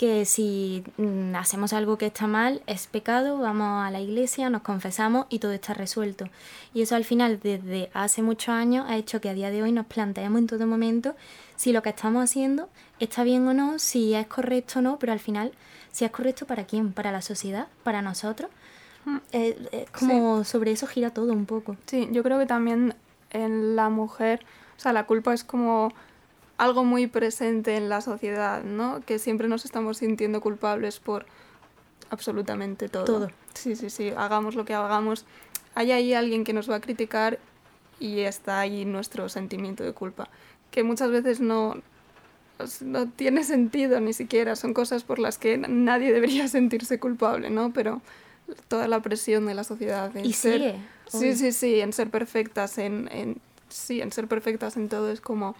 que 0.00 0.24
si 0.24 0.82
mm, 0.96 1.34
hacemos 1.34 1.74
algo 1.74 1.98
que 1.98 2.06
está 2.06 2.26
mal, 2.26 2.62
es 2.66 2.86
pecado, 2.86 3.36
vamos 3.36 3.86
a 3.86 3.90
la 3.90 4.00
iglesia, 4.00 4.48
nos 4.48 4.62
confesamos 4.62 5.26
y 5.28 5.40
todo 5.40 5.52
está 5.52 5.74
resuelto. 5.74 6.26
Y 6.72 6.80
eso 6.80 6.96
al 6.96 7.04
final, 7.04 7.38
desde 7.42 7.90
hace 7.92 8.22
muchos 8.22 8.48
años, 8.48 8.86
ha 8.88 8.96
hecho 8.96 9.20
que 9.20 9.28
a 9.28 9.34
día 9.34 9.50
de 9.50 9.62
hoy 9.62 9.72
nos 9.72 9.84
planteemos 9.84 10.38
en 10.38 10.46
todo 10.46 10.66
momento 10.66 11.16
si 11.56 11.72
lo 11.72 11.82
que 11.82 11.90
estamos 11.90 12.24
haciendo 12.24 12.70
está 12.98 13.24
bien 13.24 13.46
o 13.46 13.52
no, 13.52 13.78
si 13.78 14.14
es 14.14 14.26
correcto 14.26 14.78
o 14.78 14.82
no, 14.82 14.98
pero 14.98 15.12
al 15.12 15.20
final, 15.20 15.52
si 15.92 16.06
es 16.06 16.10
correcto 16.10 16.46
para 16.46 16.64
quién, 16.64 16.94
para 16.94 17.12
la 17.12 17.20
sociedad, 17.20 17.68
para 17.82 18.00
nosotros. 18.00 18.50
Mm. 19.04 19.16
Es, 19.32 19.56
como 19.90 20.44
sobre 20.44 20.70
eso 20.70 20.86
gira 20.86 21.10
todo 21.10 21.30
un 21.34 21.44
poco. 21.44 21.76
Sí, 21.84 22.08
yo 22.10 22.22
creo 22.22 22.38
que 22.38 22.46
también 22.46 22.94
en 23.32 23.76
la 23.76 23.90
mujer, 23.90 24.40
o 24.78 24.80
sea, 24.80 24.94
la 24.94 25.04
culpa 25.04 25.34
es 25.34 25.44
como 25.44 25.92
algo 26.60 26.84
muy 26.84 27.06
presente 27.06 27.76
en 27.76 27.88
la 27.88 28.02
sociedad, 28.02 28.62
¿no? 28.62 29.00
Que 29.06 29.18
siempre 29.18 29.48
nos 29.48 29.64
estamos 29.64 29.96
sintiendo 29.96 30.42
culpables 30.42 31.00
por 31.00 31.24
absolutamente 32.10 32.90
todo. 32.90 33.04
Todo. 33.06 33.30
Sí, 33.54 33.76
sí, 33.76 33.88
sí, 33.88 34.12
hagamos 34.14 34.54
lo 34.56 34.66
que 34.66 34.74
hagamos. 34.74 35.24
Hay 35.74 35.90
ahí 35.90 36.12
alguien 36.12 36.44
que 36.44 36.52
nos 36.52 36.70
va 36.70 36.76
a 36.76 36.80
criticar 36.82 37.38
y 37.98 38.20
está 38.20 38.60
ahí 38.60 38.84
nuestro 38.84 39.30
sentimiento 39.30 39.84
de 39.84 39.94
culpa, 39.94 40.28
que 40.70 40.82
muchas 40.82 41.10
veces 41.10 41.40
no, 41.40 41.80
no 42.82 43.08
tiene 43.08 43.42
sentido 43.42 43.98
ni 44.00 44.12
siquiera, 44.12 44.54
son 44.54 44.74
cosas 44.74 45.02
por 45.02 45.18
las 45.18 45.38
que 45.38 45.56
nadie 45.56 46.12
debería 46.12 46.46
sentirse 46.48 47.00
culpable, 47.00 47.48
¿no? 47.48 47.72
Pero 47.72 48.02
toda 48.68 48.86
la 48.86 49.00
presión 49.00 49.46
de 49.46 49.54
la 49.54 49.64
sociedad 49.64 50.14
en 50.14 50.26
y 50.26 50.34
ser... 50.34 50.76
sí, 51.06 51.34
sí, 51.36 51.52
sí, 51.52 51.80
en 51.80 51.94
ser 51.94 52.10
perfectas, 52.10 52.76
en, 52.76 53.08
en, 53.10 53.40
sí, 53.70 54.02
en 54.02 54.12
ser 54.12 54.28
perfectas 54.28 54.76
en 54.76 54.90
todo 54.90 55.10
es 55.10 55.22
como 55.22 55.56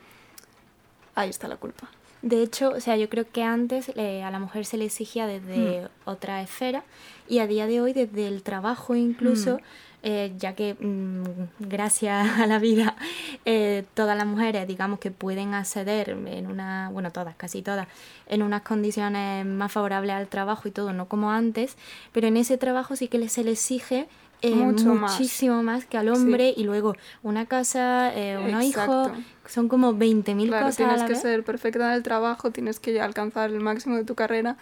ahí 1.15 1.31
está 1.31 1.49
la 1.49 1.57
culpa. 1.57 1.89
De 2.23 2.43
hecho, 2.43 2.71
o 2.71 2.81
sea, 2.81 2.97
yo 2.97 3.09
creo 3.09 3.31
que 3.31 3.43
antes 3.43 3.91
eh, 3.97 4.23
a 4.23 4.31
la 4.31 4.39
mujer 4.39 4.67
se 4.67 4.77
le 4.77 4.85
exigía 4.85 5.27
desde 5.27 5.83
hmm. 5.83 5.89
otra 6.05 6.43
esfera 6.43 6.85
y 7.29 7.39
a 7.39 7.47
día 7.47 7.67
de 7.67 7.81
hoy 7.81 7.95
desde 7.95 8.27
el 8.29 8.43
trabajo 8.43 8.95
incluso, 8.95 9.57
hmm. 9.57 9.61
eh, 10.03 10.33
ya 10.37 10.55
que 10.55 10.75
mm, 10.79 11.23
gracias 11.61 12.39
a 12.39 12.47
la 12.47 12.59
vida 12.59 12.95
eh, 13.47 13.85
todas 13.95 14.19
las 14.19 14.27
mujeres, 14.27 14.69
digamos 14.69 14.99
que 14.99 15.11
pueden 15.11 15.55
acceder 15.55 16.11
en 16.11 16.47
una, 16.47 16.91
bueno, 16.93 17.11
todas, 17.11 17.35
casi 17.37 17.63
todas, 17.63 17.89
en 18.27 18.43
unas 18.43 18.63
condiciones 18.63 19.47
más 19.47 19.73
favorables 19.73 20.15
al 20.15 20.29
trabajo 20.29 20.69
y 20.69 20.73
todo, 20.73 20.93
no 20.93 21.09
como 21.09 21.31
antes, 21.31 21.79
pero 22.13 22.27
en 22.27 22.37
ese 22.37 22.59
trabajo 22.59 22.97
sí 22.97 23.09
que 23.09 23.27
se 23.31 23.45
le 23.45 23.53
exige 23.53 24.09
muchísimo 24.43 25.63
más. 25.63 25.85
que 25.85 25.99
al 25.99 26.09
hombre 26.09 26.53
y 26.56 26.65
luego 26.65 26.94
una 27.23 27.47
casa, 27.47 28.13
eh, 28.15 28.39
unos 28.39 28.65
hijos, 28.65 29.11
son 29.47 29.69
como 29.69 29.94
20.000 29.94 30.49
claro, 30.49 30.67
cosas. 30.67 30.77
Tienes 30.77 31.03
que 31.05 31.15
ser 31.15 31.44
perfecta 31.44 31.89
en 31.89 31.94
el 31.94 32.03
trabajo, 32.03 32.51
tienes 32.51 32.81
que 32.81 33.01
alcanzar 33.01 33.51
el 33.51 33.61
máximo 33.61 33.97
de 33.97 34.05
tu 34.05 34.15
carrera, 34.15 34.56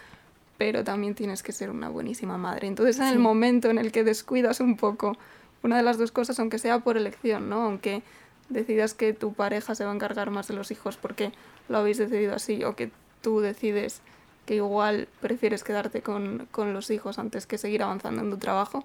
pero 0.56 0.84
también 0.84 1.14
tienes 1.14 1.42
que 1.42 1.52
ser 1.52 1.70
una 1.70 1.88
buenísima 1.88 2.38
madre. 2.38 2.66
Entonces, 2.66 2.98
en 2.98 3.06
el 3.06 3.18
momento 3.18 3.70
en 3.70 3.78
el 3.78 3.92
que 3.92 4.04
descuidas 4.04 4.60
un 4.60 4.76
poco 4.76 5.16
una 5.62 5.76
de 5.76 5.82
las 5.82 5.98
dos 5.98 6.12
cosas, 6.12 6.38
aunque 6.40 6.58
sea 6.58 6.80
por 6.80 6.96
elección, 6.96 7.48
¿no? 7.48 7.62
Aunque 7.62 8.02
decidas 8.48 8.94
que 8.94 9.12
tu 9.12 9.32
pareja 9.32 9.74
se 9.74 9.84
va 9.84 9.92
a 9.92 9.94
encargar 9.94 10.30
más 10.30 10.48
de 10.48 10.54
los 10.54 10.70
hijos 10.70 10.96
porque 10.96 11.32
lo 11.68 11.78
habéis 11.78 11.98
decidido 11.98 12.34
así, 12.34 12.64
o 12.64 12.74
que 12.74 12.90
tú 13.22 13.40
decides 13.40 14.00
que 14.46 14.56
igual 14.56 15.08
prefieres 15.20 15.62
quedarte 15.62 16.00
con, 16.00 16.48
con 16.50 16.72
los 16.72 16.90
hijos 16.90 17.18
antes 17.18 17.46
que 17.46 17.58
seguir 17.58 17.82
avanzando 17.82 18.22
en 18.22 18.30
tu 18.30 18.38
trabajo, 18.38 18.84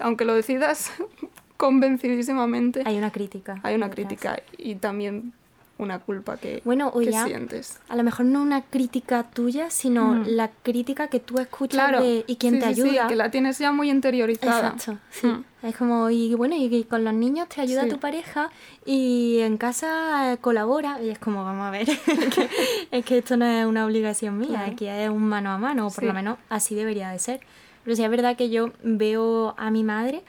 aunque 0.00 0.24
lo 0.24 0.34
decidas 0.34 0.92
convencidísimamente. 1.56 2.82
Hay 2.84 2.96
una 2.96 3.10
crítica. 3.10 3.60
Hay 3.62 3.74
una 3.74 3.90
crítica 3.90 4.40
y 4.56 4.76
también 4.76 5.32
una 5.80 5.98
culpa 5.98 6.36
que, 6.36 6.60
bueno, 6.64 6.90
o 6.94 7.00
ya, 7.00 7.24
sientes. 7.24 7.80
A 7.88 7.96
lo 7.96 8.02
mejor 8.02 8.26
no 8.26 8.42
una 8.42 8.62
crítica 8.62 9.24
tuya, 9.24 9.70
sino 9.70 10.14
mm. 10.14 10.24
la 10.28 10.50
crítica 10.62 11.08
que 11.08 11.20
tú 11.20 11.38
escuchas 11.38 12.02
y 12.26 12.36
quien 12.36 12.58
te 12.58 12.66
ayuda. 12.66 13.02
Sí, 13.02 13.08
que 13.08 13.16
la 13.16 13.30
tienes 13.30 13.58
ya 13.58 13.72
muy 13.72 13.90
interiorizada. 13.90 14.74
Exacto, 14.74 14.98
sí. 15.10 15.26
Mm. 15.26 15.44
Es 15.62 15.76
como, 15.76 16.08
y 16.08 16.34
bueno, 16.34 16.54
y 16.56 16.84
con 16.84 17.04
los 17.04 17.12
niños 17.12 17.48
te 17.48 17.60
ayuda 17.60 17.86
tu 17.86 17.98
pareja 17.98 18.50
y 18.86 19.40
en 19.40 19.58
casa 19.58 20.38
colabora. 20.40 21.02
Y 21.02 21.10
es 21.10 21.18
como, 21.18 21.44
vamos 21.44 21.66
a 21.66 21.70
ver, 21.70 21.88
es, 22.90 23.04
que, 23.04 23.18
esto 23.18 23.36
no 23.36 23.44
es 23.44 23.66
una 23.66 23.84
obligación 23.84 24.38
mía, 24.38 24.64
aquí 24.64 24.86
es 24.86 25.10
un 25.10 25.24
mano 25.24 25.50
a 25.50 25.58
mano, 25.58 25.88
o 25.88 25.90
por 25.90 26.04
lo 26.04 26.14
menos 26.14 26.38
así 26.48 26.74
debería 26.74 27.10
de 27.10 27.18
ser. 27.18 27.40
Pero 27.84 27.96
sí 27.96 28.04
es 28.04 28.10
verdad 28.10 28.36
que 28.36 28.50
yo 28.50 28.72
veo 28.82 29.54
a 29.56 29.70
mi 29.70 29.84
madre 29.84 30.22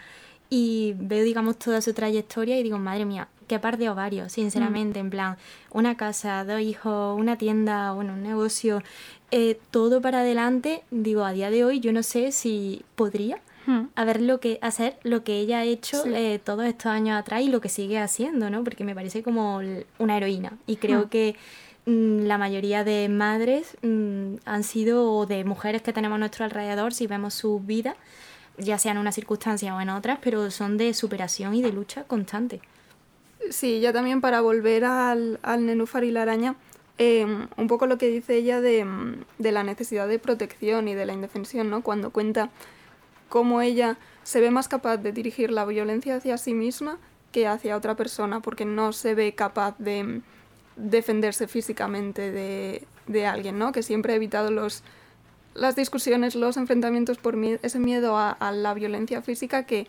y 0.50 0.96
veo, 0.98 1.24
digamos, 1.24 1.58
toda 1.58 1.82
su 1.82 1.94
trayectoria 1.94 2.60
y 2.60 2.64
digo, 2.64 2.78
madre 2.78 3.06
mía, 3.06 3.30
qué 3.48 3.58
par 3.60 3.78
de 3.78 3.90
ovarios, 3.90 4.34
sinceramente, 4.34 5.00
en 5.00 5.10
plan, 5.10 5.38
una 5.72 5.96
casa, 5.96 6.44
dos 6.44 6.60
hijos, 6.60 7.18
una 7.18 7.38
tienda, 7.38 7.94
bueno, 7.94 8.14
un 8.14 8.22
negocio, 8.22 8.84
eh, 9.32 9.60
todo 9.72 10.02
para 10.02 10.20
adelante, 10.22 10.84
digo, 10.92 11.24
a 11.24 11.32
día 11.32 11.50
de 11.50 11.64
hoy 11.64 11.80
yo 11.80 11.94
no 11.94 12.04
sé 12.04 12.34
si 12.34 12.84
podría 12.96 13.40
hmm. 13.66 13.84
haber 13.96 14.22
lo 14.22 14.42
que, 14.42 14.60
hacer 14.62 14.98
lo 15.04 15.24
que 15.24 15.40
ella 15.40 15.60
ha 15.60 15.64
hecho 15.64 16.04
eh, 16.06 16.42
todos 16.44 16.66
estos 16.66 16.88
años 16.88 17.18
atrás 17.18 17.42
y 17.42 17.48
lo 17.48 17.62
que 17.62 17.70
sigue 17.70 17.98
haciendo, 17.98 18.50
¿no? 18.50 18.64
Porque 18.64 18.84
me 18.84 18.94
parece 18.94 19.24
como 19.24 19.62
una 20.00 20.18
heroína 20.18 20.58
y 20.68 20.76
creo 20.76 21.06
hmm. 21.06 21.10
que 21.10 21.36
Mm, 21.36 21.71
la 21.86 22.38
mayoría 22.38 22.84
de 22.84 23.10
madres 23.10 23.78
mm, 23.82 24.36
han 24.46 24.64
sido, 24.64 25.12
o 25.12 25.26
de 25.26 25.44
mujeres 25.44 25.82
que 25.82 25.94
tenemos 25.94 26.16
a 26.18 26.20
nuestro 26.20 26.46
alrededor, 26.46 26.94
si 26.94 27.08
vemos 27.08 27.34
su 27.34 27.60
vida, 27.60 27.96
ya 28.58 28.78
sea 28.78 28.92
en 28.92 28.98
una 29.00 29.12
circunstancia 29.12 29.76
o 29.76 29.82
en 29.82 29.90
otras, 29.90 30.20
pero 30.22 30.52
son 30.52 30.78
de 30.78 30.94
superación 30.94 31.56
y 31.56 31.62
de 31.62 31.72
lucha 31.72 32.04
constante. 32.04 32.62
Sí, 33.50 33.80
ya 33.80 33.92
también 33.92 34.22
para 34.22 34.42
volver 34.42 34.86
al, 34.86 35.40
al 35.42 35.66
nenúfar 35.66 36.04
y 36.04 36.12
la 36.12 36.22
araña, 36.22 36.56
em, 37.00 37.48
un 37.58 37.68
poco 37.68 37.88
lo 37.88 37.98
que 37.98 38.08
dice 38.08 38.36
ella 38.36 38.62
de, 38.62 38.86
de, 39.40 39.52
la 39.52 39.64
necesidad 39.64 40.08
de 40.08 40.20
protección 40.20 40.88
y 40.88 40.94
de 40.94 41.06
la 41.08 41.14
indefensión, 41.14 41.70
¿no? 41.72 41.82
Cuando 41.82 42.12
cuenta 42.12 42.52
cómo 43.30 43.62
ella 43.62 43.98
se 44.24 44.42
ve 44.42 44.52
más 44.52 44.68
capaz 44.68 44.98
de 44.98 45.12
dirigir 45.12 45.50
la 45.52 45.66
violencia 45.66 46.18
hacia 46.18 46.38
sí 46.38 46.54
misma 46.54 47.00
que 47.32 47.48
hacia 47.48 47.76
otra 47.76 47.96
persona, 47.96 48.42
porque 48.42 48.66
no 48.66 48.94
se 48.94 49.16
ve 49.16 49.34
capaz 49.34 49.76
de 49.80 50.22
defenderse 50.82 51.48
físicamente 51.48 52.32
de, 52.32 52.88
de 53.08 53.26
alguien, 53.26 53.58
¿no? 53.58 53.72
Que 53.72 53.84
siempre 53.84 54.14
ha 54.14 54.16
evitado 54.16 54.52
los, 54.52 54.84
las 55.54 55.76
discusiones, 55.76 56.36
los 56.36 56.58
enfrentamientos 56.58 57.18
por 57.18 57.36
ese 57.36 57.80
miedo 57.80 58.18
a, 58.18 58.52
la 58.52 58.74
violencia 58.74 59.22
física 59.22 59.66
que, 59.66 59.88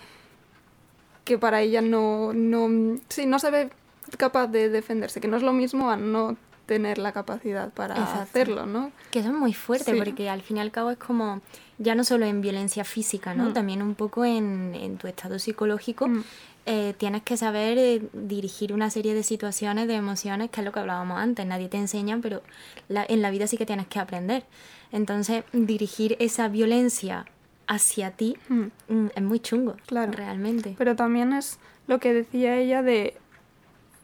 que 1.25 1.39
para 1.39 1.61
ella 1.61 1.81
no, 1.81 2.33
no, 2.33 2.69
no 2.69 3.39
se 3.39 3.51
ve 3.51 3.71
capaz 4.19 4.49
de 4.49 4.69
defenderse, 4.69 5.21
que 5.21 5.29
no 5.29 5.37
es 5.37 5.43
lo 5.43 5.53
mismo 5.53 5.91
a 5.91 5.97
no 5.97 6.37
tener 6.73 6.97
la 6.97 7.13
capacidad 7.13 7.71
para 7.71 7.97
Exacto. 7.97 8.21
hacerlo, 8.23 8.65
¿no? 8.65 8.93
Que 9.11 9.19
eso 9.19 9.29
es 9.29 9.35
muy 9.35 9.53
fuerte, 9.53 9.93
sí. 9.93 9.99
porque 9.99 10.31
al 10.31 10.41
fin 10.41 10.57
y 10.57 10.61
al 10.61 10.71
cabo 10.71 10.91
es 10.91 10.97
como, 10.97 11.43
ya 11.77 11.95
no 11.95 12.03
solo 12.03 12.25
en 12.25 12.41
violencia 12.41 12.83
física, 12.83 13.35
¿no? 13.35 13.51
Mm. 13.51 13.53
También 13.53 13.83
un 13.83 13.95
poco 13.95 14.25
en, 14.25 14.75
en, 14.75 14.97
tu 14.97 15.07
estado 15.07 15.39
psicológico. 15.39 16.09
Mm. 16.09 16.25
Eh, 16.65 16.95
tienes 16.97 17.23
que 17.25 17.37
saber 17.37 17.77
eh, 17.77 18.03
dirigir 18.15 18.73
una 18.73 18.89
serie 18.89 19.13
de 19.13 19.23
situaciones, 19.23 19.87
de 19.87 19.97
emociones, 19.97 20.49
que 20.49 20.63
es 20.63 20.65
lo 20.65 20.73
que 20.73 20.81
hablábamos 20.81 21.19
antes. 21.19 21.45
Nadie 21.45 21.69
te 21.69 21.77
enseña, 21.77 22.19
pero 22.23 22.41
la, 22.89 23.05
en 23.07 23.21
la 23.21 23.31
vida 23.31 23.47
sí 23.47 23.59
que 23.59 23.67
tienes 23.67 23.87
que 23.89 23.99
aprender. 23.99 24.45
Entonces, 24.93 25.45
dirigir 25.53 26.17
esa 26.21 26.49
violencia 26.49 27.27
hacia 27.67 28.13
ti 28.13 28.39
mm. 28.49 29.09
es 29.15 29.23
muy 29.23 29.41
chungo, 29.41 29.77
claro. 29.85 30.13
realmente. 30.13 30.75
Pero 30.79 30.97
también 30.97 31.35
es 31.35 31.59
lo 31.87 31.99
que 31.99 32.15
decía 32.15 32.57
ella 32.57 32.83
de 32.83 33.19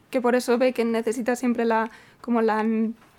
que 0.09 0.21
por 0.21 0.35
eso 0.35 0.57
ve 0.57 0.73
que 0.73 0.85
necesita 0.85 1.35
siempre 1.35 1.65
la 1.65 1.91
como 2.21 2.41
la 2.41 2.65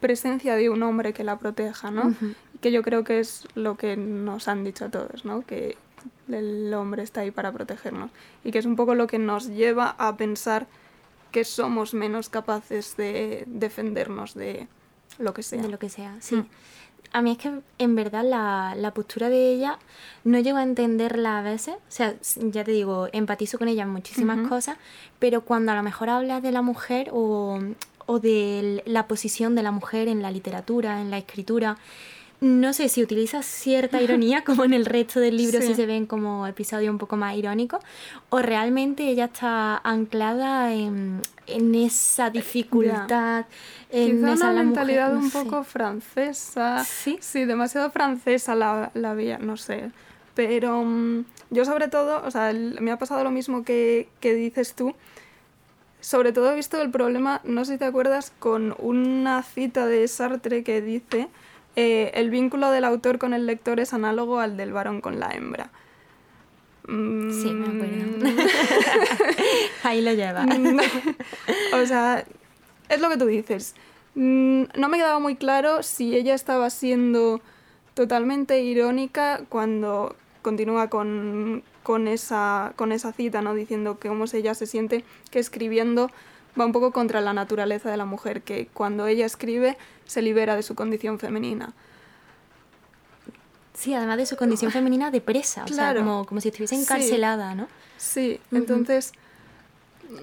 presencia 0.00 0.56
de 0.56 0.70
un 0.70 0.82
hombre 0.82 1.12
que 1.12 1.24
la 1.24 1.38
proteja, 1.38 1.90
¿no? 1.90 2.06
Uh 2.08 2.10
-huh. 2.10 2.34
Que 2.60 2.72
yo 2.72 2.82
creo 2.82 3.04
que 3.04 3.20
es 3.20 3.46
lo 3.54 3.76
que 3.76 3.96
nos 3.96 4.48
han 4.48 4.64
dicho 4.64 4.84
a 4.86 4.88
todos, 4.90 5.24
¿no? 5.24 5.42
Que 5.42 5.76
el 6.28 6.72
hombre 6.74 7.02
está 7.02 7.22
ahí 7.22 7.30
para 7.30 7.52
protegernos 7.52 8.10
y 8.44 8.50
que 8.52 8.58
es 8.58 8.66
un 8.66 8.76
poco 8.76 8.94
lo 8.94 9.06
que 9.06 9.18
nos 9.18 9.48
lleva 9.48 9.94
a 9.98 10.16
pensar 10.16 10.66
que 11.32 11.44
somos 11.44 11.94
menos 11.94 12.28
capaces 12.28 12.96
de 12.96 13.44
defendernos 13.46 14.34
de 14.34 14.66
lo 15.18 15.32
que 15.34 15.42
sea. 15.42 15.62
De 15.62 15.68
lo 15.68 15.78
que 15.78 15.88
sea, 15.88 16.16
sí. 16.20 16.36
Mm. 16.36 16.46
A 17.12 17.22
mí 17.22 17.32
es 17.32 17.38
que 17.38 17.50
en 17.78 17.96
verdad 17.96 18.24
la, 18.24 18.74
la, 18.76 18.94
postura 18.94 19.28
de 19.28 19.52
ella 19.52 19.78
no 20.24 20.38
llego 20.38 20.58
a 20.58 20.62
entenderla 20.62 21.38
a 21.38 21.42
veces. 21.42 21.74
O 21.74 21.78
sea, 21.88 22.14
ya 22.36 22.64
te 22.64 22.70
digo, 22.72 23.08
empatizo 23.12 23.58
con 23.58 23.68
ella 23.68 23.82
en 23.82 23.90
muchísimas 23.90 24.38
uh 24.38 24.42
-huh. 24.42 24.48
cosas, 24.48 24.78
pero 25.18 25.42
cuando 25.42 25.72
a 25.72 25.74
lo 25.74 25.82
mejor 25.82 26.08
habla 26.08 26.40
de 26.40 26.52
la 26.52 26.62
mujer 26.62 27.10
o, 27.12 27.58
o 28.06 28.18
de 28.18 28.82
la 28.86 29.06
posición 29.06 29.54
de 29.54 29.62
la 29.62 29.70
mujer 29.70 30.08
en 30.08 30.22
la 30.22 30.30
literatura, 30.30 31.00
en 31.00 31.10
la 31.10 31.18
escritura, 31.18 31.76
no 32.40 32.72
sé 32.72 32.88
si 32.88 33.02
utiliza 33.02 33.42
cierta 33.42 34.00
ironía, 34.00 34.44
como 34.44 34.64
en 34.64 34.72
el 34.72 34.86
resto 34.86 35.20
del 35.20 35.36
libro, 35.36 35.60
sí. 35.60 35.68
si 35.68 35.74
se 35.74 35.86
ven 35.86 36.06
como 36.06 36.46
episodios 36.46 36.90
un 36.90 36.98
poco 36.98 37.16
más 37.16 37.36
irónicos, 37.36 37.82
o 38.30 38.38
realmente 38.40 39.08
ella 39.08 39.26
está 39.26 39.76
anclada 39.78 40.72
en, 40.72 41.20
en 41.46 41.74
esa 41.74 42.30
dificultad. 42.30 43.44
En 43.90 44.18
Quizá 44.18 44.32
esa 44.32 44.50
una 44.50 44.62
mentalidad 44.62 45.12
mujer, 45.12 45.18
no 45.18 45.24
un 45.24 45.30
sé. 45.30 45.50
poco 45.50 45.64
francesa. 45.64 46.84
Sí. 46.84 47.18
Sí, 47.20 47.44
demasiado 47.44 47.90
francesa 47.90 48.54
la, 48.54 48.90
la 48.94 49.14
vía, 49.14 49.38
no 49.38 49.56
sé. 49.56 49.90
Pero 50.34 50.80
um, 50.80 51.24
yo 51.50 51.64
sobre 51.64 51.88
todo, 51.88 52.22
o 52.24 52.30
sea, 52.30 52.50
el, 52.50 52.80
me 52.80 52.90
ha 52.92 52.98
pasado 52.98 53.22
lo 53.22 53.30
mismo 53.30 53.64
que, 53.64 54.08
que 54.20 54.34
dices 54.34 54.74
tú. 54.74 54.94
Sobre 56.00 56.32
todo 56.32 56.50
he 56.52 56.56
visto 56.56 56.80
el 56.80 56.90
problema, 56.90 57.42
no 57.44 57.66
sé 57.66 57.72
si 57.72 57.78
te 57.78 57.84
acuerdas, 57.84 58.32
con 58.38 58.74
una 58.78 59.42
cita 59.42 59.86
de 59.86 60.08
Sartre 60.08 60.64
que 60.64 60.80
dice 60.80 61.28
eh, 61.76 62.10
el 62.14 62.30
vínculo 62.30 62.70
del 62.70 62.84
autor 62.84 63.18
con 63.18 63.34
el 63.34 63.46
lector 63.46 63.80
es 63.80 63.92
análogo 63.94 64.40
al 64.40 64.56
del 64.56 64.72
varón 64.72 65.00
con 65.00 65.20
la 65.20 65.30
hembra. 65.30 65.70
Sí, 66.86 67.52
me 67.52 67.66
acuerdo. 67.66 68.42
Ahí 69.84 70.02
lo 70.02 70.12
lleva. 70.12 70.44
o 71.74 71.86
sea, 71.86 72.24
es 72.88 73.00
lo 73.00 73.08
que 73.08 73.16
tú 73.16 73.26
dices. 73.26 73.74
Mm, 74.16 74.64
no 74.76 74.88
me 74.88 74.96
quedaba 74.96 75.20
muy 75.20 75.36
claro 75.36 75.84
si 75.84 76.16
ella 76.16 76.34
estaba 76.34 76.68
siendo 76.70 77.40
totalmente 77.94 78.60
irónica 78.60 79.42
cuando 79.48 80.16
continúa 80.42 80.88
con, 80.88 81.62
con, 81.84 82.08
esa, 82.08 82.72
con 82.76 82.90
esa 82.90 83.12
cita, 83.12 83.40
¿no? 83.42 83.54
Diciendo 83.54 83.98
que 83.98 84.08
cómo 84.08 84.24
ella 84.32 84.54
se 84.54 84.66
siente 84.66 85.04
que 85.30 85.38
escribiendo 85.38 86.10
va 86.60 86.66
un 86.66 86.72
poco 86.72 86.92
contra 86.92 87.20
la 87.20 87.32
naturaleza 87.32 87.90
de 87.90 87.96
la 87.96 88.04
mujer, 88.04 88.42
que 88.42 88.68
cuando 88.72 89.06
ella 89.06 89.26
escribe 89.26 89.76
se 90.06 90.22
libera 90.22 90.56
de 90.56 90.62
su 90.62 90.74
condición 90.74 91.18
femenina. 91.18 91.72
Sí, 93.74 93.94
además 93.94 94.18
de 94.18 94.26
su 94.26 94.36
condición 94.36 94.70
femenina 94.70 95.10
de 95.10 95.20
presa, 95.20 95.64
claro. 95.64 96.00
o 96.00 96.02
sea, 96.02 96.04
como, 96.04 96.26
como 96.26 96.40
si 96.40 96.48
estuviese 96.48 96.74
encarcelada, 96.74 97.52
sí. 97.52 97.56
¿no? 97.56 97.68
Sí, 97.96 98.40
entonces... 98.52 99.12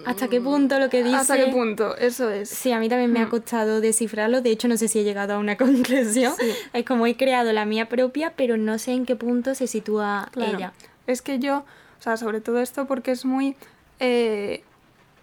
¿Hasta 0.05 0.27
qué 0.27 0.41
punto 0.41 0.79
lo 0.79 0.89
que 0.89 1.01
dice? 1.01 1.15
¿Hasta 1.15 1.37
qué 1.37 1.47
punto? 1.47 1.95
Eso 1.95 2.29
es. 2.29 2.49
Sí, 2.49 2.73
a 2.73 2.79
mí 2.79 2.89
también 2.89 3.11
me 3.11 3.21
ha 3.21 3.29
costado 3.29 3.79
descifrarlo. 3.79 4.41
De 4.41 4.49
hecho, 4.49 4.67
no 4.67 4.75
sé 4.75 4.89
si 4.89 4.99
he 4.99 5.03
llegado 5.05 5.33
a 5.33 5.37
una 5.37 5.55
conclusión. 5.57 6.33
Sí. 6.37 6.51
Es 6.73 6.85
como 6.85 7.07
he 7.07 7.15
creado 7.15 7.53
la 7.53 7.65
mía 7.65 7.87
propia, 7.87 8.33
pero 8.35 8.57
no 8.57 8.79
sé 8.79 8.91
en 8.91 9.05
qué 9.05 9.15
punto 9.15 9.55
se 9.55 9.65
sitúa 9.65 10.29
claro. 10.33 10.57
ella. 10.57 10.73
Es 11.07 11.21
que 11.21 11.39
yo, 11.39 11.59
o 11.59 12.01
sea, 12.01 12.17
sobre 12.17 12.41
todo 12.41 12.59
esto 12.59 12.85
porque 12.85 13.11
es 13.11 13.23
muy... 13.23 13.55
Eh, 13.99 14.61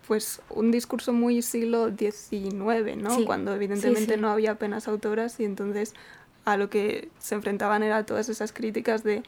pues 0.06 0.40
un 0.50 0.70
discurso 0.70 1.12
muy 1.12 1.42
siglo 1.42 1.90
XIX, 1.90 2.96
¿no? 2.96 3.11
Sí. 3.11 3.25
Cuando 3.25 3.54
evidentemente 3.54 4.06
sí, 4.06 4.14
sí. 4.14 4.20
no 4.20 4.30
había 4.30 4.52
apenas 4.52 4.88
autoras 4.88 5.38
y 5.40 5.44
entonces 5.44 5.94
a 6.44 6.56
lo 6.56 6.68
que 6.70 7.08
se 7.18 7.34
enfrentaban 7.34 7.82
era 7.82 8.04
todas 8.04 8.28
esas 8.28 8.52
críticas 8.52 9.02
de 9.02 9.23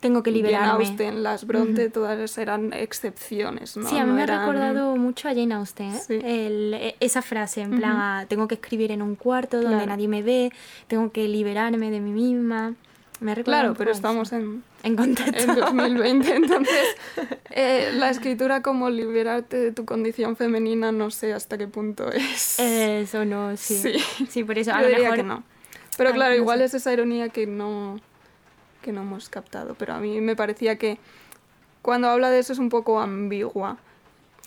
tengo 0.00 0.22
que 0.22 0.30
liberarme. 0.30 0.84
Jane 0.84 0.88
Austen, 0.88 1.22
las 1.22 1.46
Bronte, 1.46 1.86
uh 1.86 1.88
-huh. 1.88 1.92
todas 1.92 2.38
eran 2.38 2.72
excepciones, 2.72 3.76
¿no? 3.76 3.88
Sí, 3.88 3.96
a 3.96 4.04
mí 4.04 4.10
no 4.10 4.16
me 4.16 4.22
eran... 4.22 4.40
ha 4.40 4.46
recordado 4.46 4.96
mucho 4.96 5.28
a 5.28 5.34
Jane 5.34 5.54
Austen, 5.54 5.94
¿eh? 5.94 6.00
Sí. 6.06 6.20
El, 6.22 6.74
e, 6.74 6.96
esa 7.00 7.22
frase, 7.22 7.62
en 7.62 7.78
plan, 7.78 7.96
uh 7.96 8.24
-huh. 8.24 8.28
tengo 8.28 8.46
que 8.46 8.56
escribir 8.56 8.92
en 8.92 9.00
un 9.00 9.16
cuarto 9.16 9.56
donde 9.56 9.78
claro. 9.78 9.86
nadie 9.86 10.08
me 10.08 10.22
ve, 10.22 10.52
tengo 10.86 11.10
que 11.12 11.26
liberarme 11.28 11.90
de 11.90 12.00
mí 12.00 12.10
misma. 12.10 12.74
Me 13.20 13.34
claro, 13.42 13.74
pero 13.74 13.92
estamos 13.92 14.32
en, 14.32 14.62
en 14.82 14.94
contexto. 14.96 15.52
En 15.52 15.56
2020, 15.56 16.34
entonces 16.36 16.96
eh, 17.50 17.92
la 17.94 18.10
escritura 18.10 18.60
como 18.62 18.90
liberarte 18.90 19.56
de 19.56 19.72
tu 19.72 19.86
condición 19.86 20.36
femenina 20.36 20.92
no 20.92 21.10
sé 21.10 21.32
hasta 21.32 21.56
qué 21.56 21.66
punto 21.66 22.12
es. 22.12 22.58
Eso 22.58 23.24
no, 23.24 23.56
sí. 23.56 23.76
Sí, 23.76 24.26
sí 24.28 24.44
por 24.44 24.58
eso 24.58 24.70
Yo 24.70 24.76
a 24.76 24.80
lo 24.82 24.88
diría 24.88 25.04
mejor 25.04 25.16
que 25.16 25.22
no. 25.22 25.44
Pero 25.96 26.12
claro, 26.12 26.34
no 26.34 26.36
igual 26.36 26.58
sé. 26.58 26.64
es 26.66 26.74
esa 26.74 26.92
ironía 26.92 27.30
que 27.30 27.46
no 27.46 27.98
que 28.82 28.92
no 28.92 29.02
hemos 29.02 29.28
captado, 29.28 29.74
pero 29.74 29.94
a 29.94 29.98
mí 29.98 30.20
me 30.20 30.36
parecía 30.36 30.76
que 30.76 30.98
cuando 31.82 32.08
habla 32.08 32.30
de 32.30 32.38
eso 32.38 32.52
es 32.52 32.58
un 32.58 32.68
poco 32.68 33.00
ambigua. 33.00 33.78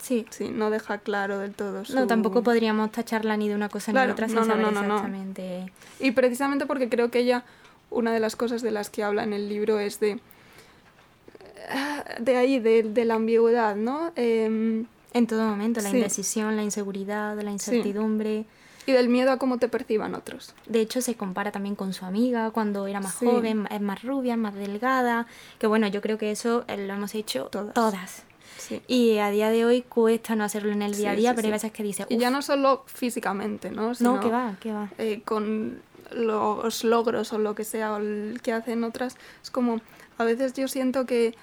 Sí. 0.01 0.25
Sí, 0.29 0.49
no 0.49 0.69
deja 0.69 0.97
claro 0.99 1.39
del 1.39 1.53
todo 1.53 1.83
su... 1.83 1.93
No, 1.93 2.07
tampoco 2.07 2.41
podríamos 2.41 2.91
tacharla 2.91 3.35
ni 3.35 3.49
de 3.49 3.55
una 3.55 3.69
cosa 3.69 3.91
claro, 3.91 4.07
ni 4.07 4.07
de 4.07 4.13
otra 4.13 4.27
sin 4.27 4.35
no, 4.35 4.41
no, 4.41 4.47
saber 4.47 4.63
no, 4.65 4.71
no, 4.71 4.95
exactamente. 4.95 5.71
Y 5.99 6.11
precisamente 6.11 6.65
porque 6.65 6.87
creo 6.87 7.11
que 7.11 7.19
ella, 7.19 7.43
una 7.89 8.13
de 8.13 8.19
las 8.19 8.35
cosas 8.35 8.61
de 8.61 8.71
las 8.71 8.89
que 8.89 9.03
habla 9.03 9.23
en 9.23 9.33
el 9.33 9.49
libro 9.49 9.79
es 9.79 9.99
de... 9.99 10.19
De 12.19 12.35
ahí, 12.35 12.59
de, 12.59 12.83
de 12.83 13.05
la 13.05 13.15
ambigüedad, 13.15 13.75
¿no? 13.75 14.11
Eh, 14.15 14.85
en 15.13 15.27
todo 15.27 15.47
momento, 15.47 15.81
la 15.81 15.89
sí. 15.89 15.97
indecisión, 15.97 16.55
la 16.55 16.63
inseguridad, 16.63 17.39
la 17.39 17.51
incertidumbre. 17.51 18.45
Sí. 18.85 18.91
Y 18.91 18.93
del 18.93 19.09
miedo 19.09 19.31
a 19.31 19.37
cómo 19.37 19.57
te 19.59 19.67
perciban 19.67 20.15
otros. 20.15 20.55
De 20.67 20.81
hecho, 20.81 21.01
se 21.01 21.15
compara 21.15 21.51
también 21.51 21.75
con 21.75 21.93
su 21.93 22.05
amiga 22.05 22.49
cuando 22.51 22.87
era 22.87 22.99
más 22.99 23.15
sí. 23.15 23.25
joven, 23.25 23.67
es 23.69 23.81
más 23.81 24.03
rubia, 24.03 24.35
más 24.35 24.55
delgada. 24.55 25.27
Que 25.59 25.67
bueno, 25.67 25.87
yo 25.87 26.01
creo 26.01 26.17
que 26.17 26.31
eso 26.31 26.63
eh, 26.67 26.77
lo 26.87 26.93
hemos 26.93 27.13
hecho 27.13 27.45
todas. 27.51 27.73
todas. 27.73 28.23
Sí. 28.57 28.81
Y 28.87 29.19
a 29.19 29.29
día 29.29 29.51
de 29.51 29.65
hoy 29.65 29.83
cuesta 29.83 30.35
no 30.35 30.43
hacerlo 30.43 30.71
en 30.71 30.81
el 30.81 30.95
día 30.95 31.11
a 31.11 31.15
día, 31.15 31.35
pero 31.35 31.47
hay 31.47 31.51
veces 31.51 31.71
que 31.71 31.83
dices. 31.83 32.07
Y 32.09 32.17
ya 32.17 32.31
no 32.31 32.41
solo 32.41 32.83
físicamente, 32.87 33.69
¿no? 33.69 33.93
Sino, 33.93 34.15
no, 34.15 34.19
que 34.21 34.29
va, 34.29 34.55
que 34.59 34.73
va. 34.73 34.89
Eh, 34.97 35.21
con 35.23 35.81
los 36.11 36.83
logros 36.83 37.33
o 37.33 37.37
lo 37.37 37.55
que 37.55 37.63
sea, 37.63 37.93
o 37.93 37.97
el 37.97 38.39
que 38.41 38.53
hacen 38.53 38.83
otras. 38.83 39.17
Es 39.43 39.51
como, 39.51 39.81
a 40.17 40.23
veces 40.23 40.53
yo 40.53 40.67
siento 40.67 41.05
que 41.05 41.35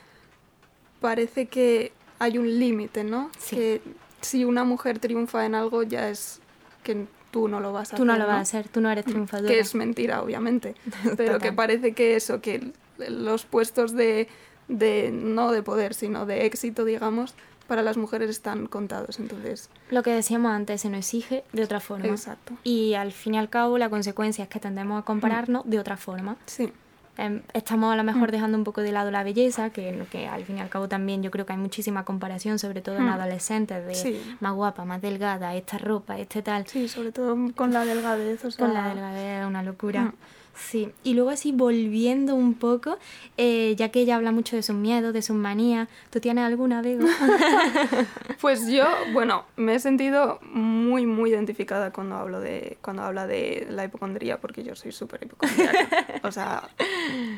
parece 1.01 1.47
que 1.47 1.93
hay 2.19 2.39
un 2.39 2.59
límite, 2.59 3.05
¿no? 3.05 3.31
Sí. 3.39 3.57
Que 3.57 3.83
si 4.21 4.45
una 4.45 4.65
mujer 4.65 4.99
triunfa 4.99 5.47
en 5.47 5.55
algo 5.55 5.83
ya 5.83 6.09
es 6.09 6.41
que 6.83 7.07
tú 7.31 7.49
no 7.49 7.61
lo 7.61 7.73
vas 7.73 7.93
a 7.93 7.97
tú 7.97 8.03
hacer. 8.03 8.05
Tú 8.05 8.05
no 8.07 8.17
lo 8.17 8.27
vas 8.27 8.35
¿no? 8.35 8.39
a 8.39 8.41
hacer, 8.41 8.69
tú 8.69 8.81
no 8.81 8.91
eres 8.91 9.05
triunfadora. 9.05 9.49
Que 9.49 9.59
es 9.61 9.75
mentira, 9.75 10.23
obviamente. 10.23 10.75
pero 11.17 11.39
que 11.39 11.53
parece 11.53 11.93
que 11.93 12.17
eso, 12.17 12.41
que 12.41 12.73
los 13.09 13.45
puestos 13.45 13.93
de, 13.93 14.29
de, 14.69 15.11
no 15.13 15.53
de 15.53 15.63
poder, 15.63 15.95
sino 15.95 16.27
de 16.27 16.47
éxito, 16.47 16.85
digamos, 16.85 17.35
para 17.67 17.83
las 17.83 17.97
mujeres 17.97 18.31
están 18.31 18.67
contados, 18.67 19.19
entonces... 19.19 19.71
Lo 19.91 20.03
que 20.03 20.11
decíamos 20.11 20.53
antes, 20.53 20.81
se 20.81 20.89
nos 20.89 20.99
exige 20.99 21.45
de 21.53 21.63
otra 21.63 21.81
forma. 21.81 22.07
Exacto. 22.07 22.55
Y 22.65 22.95
al 22.95 23.13
fin 23.13 23.35
y 23.35 23.39
al 23.39 23.49
cabo 23.49 23.79
la 23.79 23.91
consecuencia 23.91 24.45
es 24.45 24.49
que 24.49 24.61
tendemos 24.61 25.01
a 25.01 25.05
compararnos 25.05 25.67
mm. 25.67 25.71
de 25.71 25.79
otra 25.79 25.97
forma. 25.97 26.37
Sí. 26.47 26.73
em, 27.17 27.43
estamos 27.55 27.93
a 27.93 27.97
lo 27.97 28.05
mejor 28.05 28.31
dejando 28.31 28.57
un 28.59 28.65
poco 28.65 28.83
de 28.83 28.93
lado 28.93 29.11
la 29.11 29.25
belleza, 29.25 29.71
que, 29.71 30.07
que 30.11 30.29
al 30.29 30.45
fin 30.45 30.59
y 30.59 30.61
al 30.61 30.69
cabo 30.69 30.89
también 30.89 31.23
yo 31.23 31.31
creo 31.31 31.47
que 31.47 31.53
hay 31.53 31.59
muchísima 31.59 32.05
comparación, 32.05 32.59
sobre 32.59 32.83
todo 32.83 32.97
en 32.97 33.09
adolescentes, 33.09 33.87
de 33.87 34.21
más 34.41 34.55
guapa, 34.55 34.85
más 34.85 35.01
delgada, 35.03 35.55
esta 35.55 35.79
ropa, 35.79 36.19
este 36.19 36.43
tal. 36.43 36.67
Sí, 36.67 36.89
sobre 36.89 37.13
todo 37.13 37.37
con 37.55 37.73
la 37.73 37.85
delgadez. 37.85 38.45
O 38.45 38.51
sea... 38.51 38.65
Con 38.65 38.75
la 38.75 38.89
delgadez, 38.89 39.47
una 39.47 39.63
locura. 39.63 40.13
Sí, 40.57 40.91
y 41.05 41.15
luego 41.15 41.31
así 41.31 41.53
volviendo 41.53 42.35
un 42.35 42.55
poco, 42.55 42.99
eh, 43.37 43.75
ya 43.77 43.91
que 43.91 44.01
ella 44.01 44.17
habla 44.17 44.33
mucho 44.33 44.57
de 44.57 44.63
sus 44.63 44.75
miedos, 44.75 45.13
de 45.13 45.21
sus 45.21 45.37
manías, 45.37 45.89
¿tú 46.11 46.19
tienes 46.19 46.45
alguna, 46.45 46.81
Bego? 46.81 47.07
pues 48.41 48.67
yo, 48.67 48.87
bueno, 49.13 49.45
me 49.57 49.75
he 49.75 49.81
sentido 49.81 50.41
muy, 50.43 51.05
muy 51.05 51.31
identificada 51.31 51.93
cuando, 51.93 52.17
hablo 52.17 52.41
de, 52.41 52.79
cuando 52.81 53.03
habla 53.03 53.27
de 53.27 53.67
la 53.71 53.85
hipocondría, 53.85 54.39
porque 54.41 54.65
yo 54.65 54.75
soy 54.75 54.93
súper 54.93 55.25
hipocondríaca. 55.25 56.21
o 56.23 56.33
sea, 56.33 56.69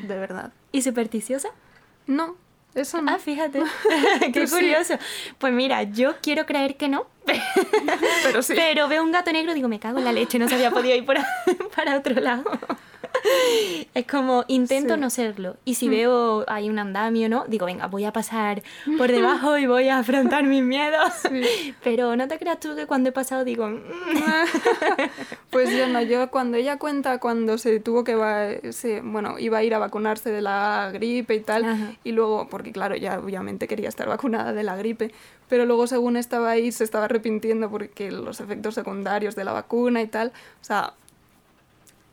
de 0.07 0.17
verdad. 0.17 0.53
¿Y 0.71 0.81
supersticiosa? 0.81 1.49
No, 2.07 2.37
eso 2.73 3.01
no. 3.01 3.11
Ah, 3.11 3.19
fíjate. 3.19 3.61
Qué 4.33 4.47
curioso. 4.47 4.95
Pues 5.37 5.53
mira, 5.53 5.83
yo 5.83 6.15
quiero 6.21 6.45
creer 6.45 6.77
que 6.77 6.87
no. 6.87 7.05
pero 8.23 8.41
sí. 8.41 8.53
Pero 8.55 8.87
veo 8.87 9.03
un 9.03 9.11
gato 9.11 9.31
negro 9.31 9.51
y 9.51 9.55
digo, 9.55 9.67
me 9.67 9.79
cago 9.79 9.99
en 9.99 10.05
la 10.05 10.13
leche, 10.13 10.39
no 10.39 10.47
se 10.47 10.55
había 10.55 10.71
podido 10.71 10.95
ir 10.95 11.05
por 11.05 11.17
para 11.75 11.97
otro 11.97 12.15
lado. 12.21 12.43
es 13.93 14.05
como 14.05 14.45
intento 14.47 14.97
no 14.97 15.09
serlo. 15.09 15.57
Y 15.65 15.75
si 15.75 15.87
mm. 15.87 15.91
veo 15.91 16.45
hay 16.47 16.69
un 16.69 16.79
andamio, 16.79 17.29
¿no? 17.29 17.45
Digo, 17.47 17.65
venga, 17.65 17.87
voy 17.87 18.05
a 18.05 18.13
pasar 18.13 18.61
por 18.97 19.11
debajo 19.11 19.57
y 19.57 19.65
voy 19.65 19.89
a 19.89 19.99
afrontar 19.99 20.43
mis 20.43 20.63
miedos. 20.63 21.13
Pero 21.83 22.15
no 22.15 22.27
te 22.27 22.37
creas 22.37 22.59
tú 22.59 22.75
que 22.75 22.85
cuando 22.85 23.09
he 23.09 23.11
pasado 23.11 23.43
digo... 23.43 23.67
Mm". 23.67 23.79
pues 25.49 25.75
yo 25.75 25.87
no, 25.87 26.01
yo 26.01 26.29
cuando 26.29 26.57
ella 26.57 26.77
cuenta 26.77 27.19
cuando 27.19 27.57
se 27.57 27.79
tuvo 27.79 28.03
que... 28.03 28.15
Va, 28.15 28.47
se, 28.71 29.01
bueno, 29.01 29.39
iba 29.39 29.59
a 29.59 29.63
ir 29.63 29.73
a 29.73 29.79
vacunarse 29.79 30.31
de 30.31 30.41
la 30.41 30.89
gripe 30.93 31.35
y 31.35 31.39
tal. 31.41 31.97
Y 32.03 32.11
luego, 32.11 32.47
porque 32.49 32.71
claro, 32.71 32.95
ya 32.95 33.19
obviamente 33.19 33.67
quería 33.67 33.89
estar 33.89 34.07
vacunada 34.07 34.53
de 34.53 34.63
la 34.63 34.75
gripe. 34.75 35.11
Pero 35.47 35.65
luego 35.65 35.87
según 35.87 36.15
estaba 36.15 36.51
ahí 36.51 36.71
se 36.71 36.83
estaba 36.83 37.05
arrepintiendo 37.05 37.69
porque 37.69 38.11
los 38.11 38.39
efectos 38.39 38.75
secundarios 38.75 39.35
de 39.35 39.43
la 39.43 39.51
vacuna 39.51 40.01
y 40.01 40.07
tal. 40.07 40.31
O 40.61 40.63
sea, 40.63 40.93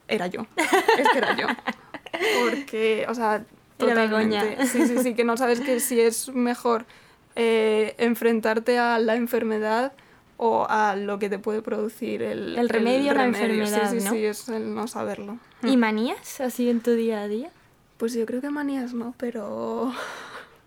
era 0.08 0.26
yo. 0.26 0.46
Es 0.56 1.08
que 1.10 1.18
era 1.18 1.36
yo. 1.36 1.46
Porque, 2.40 3.06
o 3.08 3.14
sea, 3.14 3.44
totalmente. 3.76 4.66
Sí, 4.66 4.86
sí, 4.86 4.98
sí, 5.02 5.14
que 5.14 5.24
no 5.24 5.36
sabes 5.36 5.60
que 5.60 5.80
si 5.80 6.00
es 6.00 6.28
mejor 6.30 6.86
eh, 7.34 7.94
enfrentarte 7.98 8.78
a 8.78 8.98
la 8.98 9.16
enfermedad 9.16 9.92
o 10.38 10.66
a 10.68 10.96
lo 10.96 11.18
que 11.18 11.28
te 11.28 11.38
puede 11.38 11.62
producir 11.62 12.22
el, 12.22 12.58
el 12.58 12.68
remedio 12.68 13.12
o 13.12 13.14
la 13.14 13.24
enfermedad. 13.24 13.90
Sí, 13.90 14.00
sí, 14.00 14.04
¿no? 14.04 14.10
sí, 14.12 14.24
es 14.24 14.48
el 14.48 14.74
no 14.74 14.86
saberlo. 14.88 15.38
¿Y 15.62 15.76
manías 15.76 16.40
así 16.40 16.68
en 16.68 16.80
tu 16.80 16.92
día 16.92 17.22
a 17.22 17.28
día? 17.28 17.50
Pues 17.96 18.12
yo 18.12 18.26
creo 18.26 18.40
que 18.40 18.50
manías 18.50 18.92
no, 18.92 19.14
pero. 19.16 19.92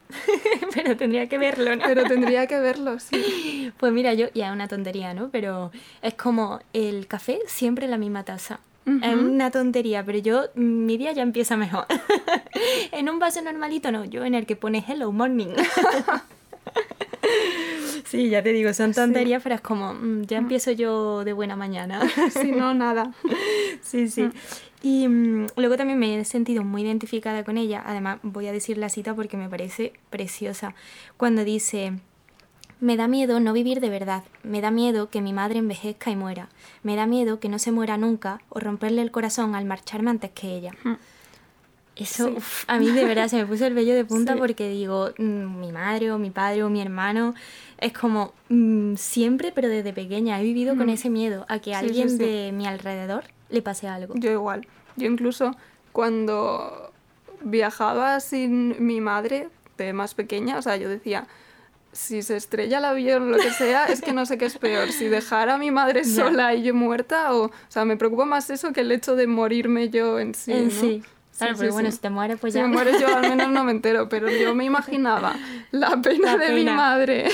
pero 0.73 0.97
tendría 0.97 1.29
que 1.29 1.37
verlo, 1.37 1.75
¿no? 1.75 1.83
Pero 1.85 2.03
tendría 2.05 2.47
que 2.47 2.59
verlo, 2.59 2.99
sí. 2.99 3.71
Pues 3.77 3.93
mira, 3.93 4.13
yo, 4.13 4.27
ya 4.33 4.47
es 4.47 4.53
una 4.53 4.67
tontería, 4.67 5.13
¿no? 5.13 5.29
Pero 5.29 5.71
es 6.01 6.15
como 6.15 6.59
el 6.73 7.07
café 7.07 7.39
siempre 7.45 7.85
en 7.85 7.91
la 7.91 7.97
misma 7.97 8.23
taza. 8.23 8.59
Es 9.03 9.15
una 9.15 9.51
tontería, 9.51 10.03
pero 10.05 10.17
yo, 10.17 10.45
mi 10.55 10.97
día 10.97 11.11
ya 11.11 11.23
empieza 11.23 11.57
mejor. 11.57 11.85
en 12.91 13.09
un 13.09 13.19
vaso 13.19 13.41
normalito 13.41 13.91
no, 13.91 14.05
yo 14.05 14.25
en 14.25 14.35
el 14.35 14.45
que 14.45 14.55
pone 14.55 14.83
hello 14.87 15.11
morning. 15.11 15.53
sí, 18.05 18.29
ya 18.29 18.43
te 18.43 18.51
digo, 18.53 18.73
son 18.73 18.93
tonterías, 18.93 19.41
pero 19.43 19.55
es 19.55 19.61
como, 19.61 19.93
mm, 19.93 20.23
ya 20.23 20.39
mm. 20.39 20.43
empiezo 20.43 20.71
yo 20.71 21.23
de 21.23 21.33
buena 21.33 21.55
mañana. 21.55 22.01
si 22.31 22.51
no, 22.51 22.73
nada. 22.73 23.13
sí, 23.81 24.07
sí. 24.09 24.23
Mm. 24.23 24.31
Y 24.81 25.07
luego 25.57 25.75
también 25.75 25.99
me 25.99 26.17
he 26.17 26.25
sentido 26.25 26.63
muy 26.63 26.83
identificada 26.83 27.43
con 27.43 27.57
ella. 27.57 27.83
Además, 27.85 28.19
voy 28.23 28.47
a 28.47 28.53
decir 28.53 28.77
la 28.77 28.87
cita 28.87 29.13
porque 29.13 29.35
me 29.35 29.49
parece 29.49 29.93
preciosa. 30.09 30.73
Cuando 31.17 31.43
dice, 31.43 31.93
me 32.79 32.97
da 32.97 33.07
miedo 33.07 33.39
no 33.39 33.53
vivir 33.53 33.81
de 33.81 33.89
verdad, 33.89 34.23
me 34.43 34.61
da 34.61 34.71
miedo 34.71 35.09
que 35.09 35.21
mi 35.21 35.33
madre 35.33 35.59
envejezca 35.59 36.11
y 36.11 36.15
muera, 36.15 36.49
me 36.83 36.95
da 36.95 37.05
miedo 37.05 37.39
que 37.39 37.49
no 37.49 37.59
se 37.59 37.71
muera 37.71 37.97
nunca 37.97 38.41
o 38.49 38.59
romperle 38.59 39.01
el 39.01 39.11
corazón 39.11 39.55
al 39.55 39.65
marcharme 39.65 40.09
antes 40.09 40.31
que 40.31 40.55
ella. 40.55 40.73
Hmm. 40.83 40.95
Eso 41.95 42.33
a 42.67 42.79
mí 42.79 42.89
de 42.91 43.03
verdad 43.03 43.27
se 43.27 43.35
me 43.35 43.45
puso 43.45 43.65
el 43.65 43.73
vello 43.73 43.93
de 43.93 44.05
punta 44.05 44.35
porque 44.37 44.69
digo, 44.69 45.11
mm, 45.17 45.59
mi 45.59 45.71
madre 45.73 46.11
o 46.11 46.17
mi 46.17 46.29
padre 46.29 46.63
o 46.63 46.69
mi 46.69 46.81
hermano 46.81 47.35
es 47.77 47.91
como 47.91 48.33
mm, 48.47 48.95
siempre, 48.95 49.51
pero 49.53 49.67
desde 49.67 49.91
pequeña 49.91 50.39
he 50.39 50.43
vivido 50.43 50.77
con 50.77 50.87
hmm. 50.87 50.91
ese 50.91 51.09
miedo 51.09 51.45
a 51.49 51.59
que 51.59 51.75
alguien 51.75 52.17
de 52.17 52.51
mi 52.53 52.67
alrededor 52.67 53.25
le 53.49 53.61
pase 53.61 53.87
algo. 53.87 54.13
Yo 54.15 54.31
igual. 54.31 54.65
Yo 54.95 55.07
incluso 55.07 55.55
cuando 55.91 56.91
viajaba 57.41 58.19
sin 58.19 58.85
mi 58.85 59.01
madre 59.01 59.49
de 59.77 59.93
más 59.93 60.13
pequeña, 60.13 60.57
o 60.57 60.61
sea, 60.61 60.77
yo 60.77 60.89
decía, 60.89 61.27
si 61.99 62.21
se 62.21 62.37
estrella 62.37 62.77
el 62.77 62.85
avión 62.85 63.29
lo 63.29 63.37
que 63.37 63.51
sea, 63.51 63.85
es 63.85 64.01
que 64.01 64.13
no 64.13 64.25
sé 64.25 64.37
qué 64.37 64.45
es 64.45 64.57
peor, 64.57 64.91
si 64.91 65.07
dejar 65.09 65.49
a 65.49 65.57
mi 65.57 65.69
madre 65.69 66.03
sola 66.05 66.55
y 66.55 66.63
yo 66.63 66.73
muerta 66.73 67.33
o, 67.33 67.45
o 67.45 67.51
sea, 67.67 67.83
me 67.85 67.97
preocupa 67.97 68.25
más 68.25 68.49
eso 68.49 68.71
que 68.71 68.81
el 68.81 68.91
hecho 68.91 69.15
de 69.15 69.27
morirme 69.27 69.89
yo 69.89 70.19
en 70.19 70.33
sí. 70.33 70.53
En 70.53 70.71
sí. 70.71 71.03
Claro, 71.37 71.55
pero 71.57 71.71
bueno, 71.71 71.91
si 71.91 71.99
te 71.99 72.09
mueres, 72.09 72.37
pues 72.39 72.53
ya. 72.53 72.61
Si 72.61 72.67
me 72.67 72.73
mueres 72.73 72.99
yo 72.99 73.15
al 73.15 73.29
menos 73.29 73.49
no 73.49 73.63
me 73.63 73.71
entero, 73.77 74.09
pero 74.09 74.29
yo 74.29 74.55
me 74.55 74.65
imaginaba 74.65 75.35
la 75.71 76.01
pena 76.01 76.37
de 76.37 76.53
mi 76.53 76.65
madre 76.65 77.29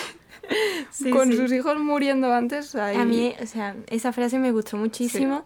con 1.11 1.31
sus 1.31 1.51
hijos 1.51 1.79
muriendo 1.79 2.33
antes. 2.33 2.75
Ahí... 2.75 2.97
A 2.97 3.05
mí, 3.05 3.33
o 3.41 3.45
sea, 3.45 3.75
esa 3.87 4.11
frase 4.13 4.37
me 4.37 4.51
gustó 4.51 4.77
muchísimo. 4.77 5.43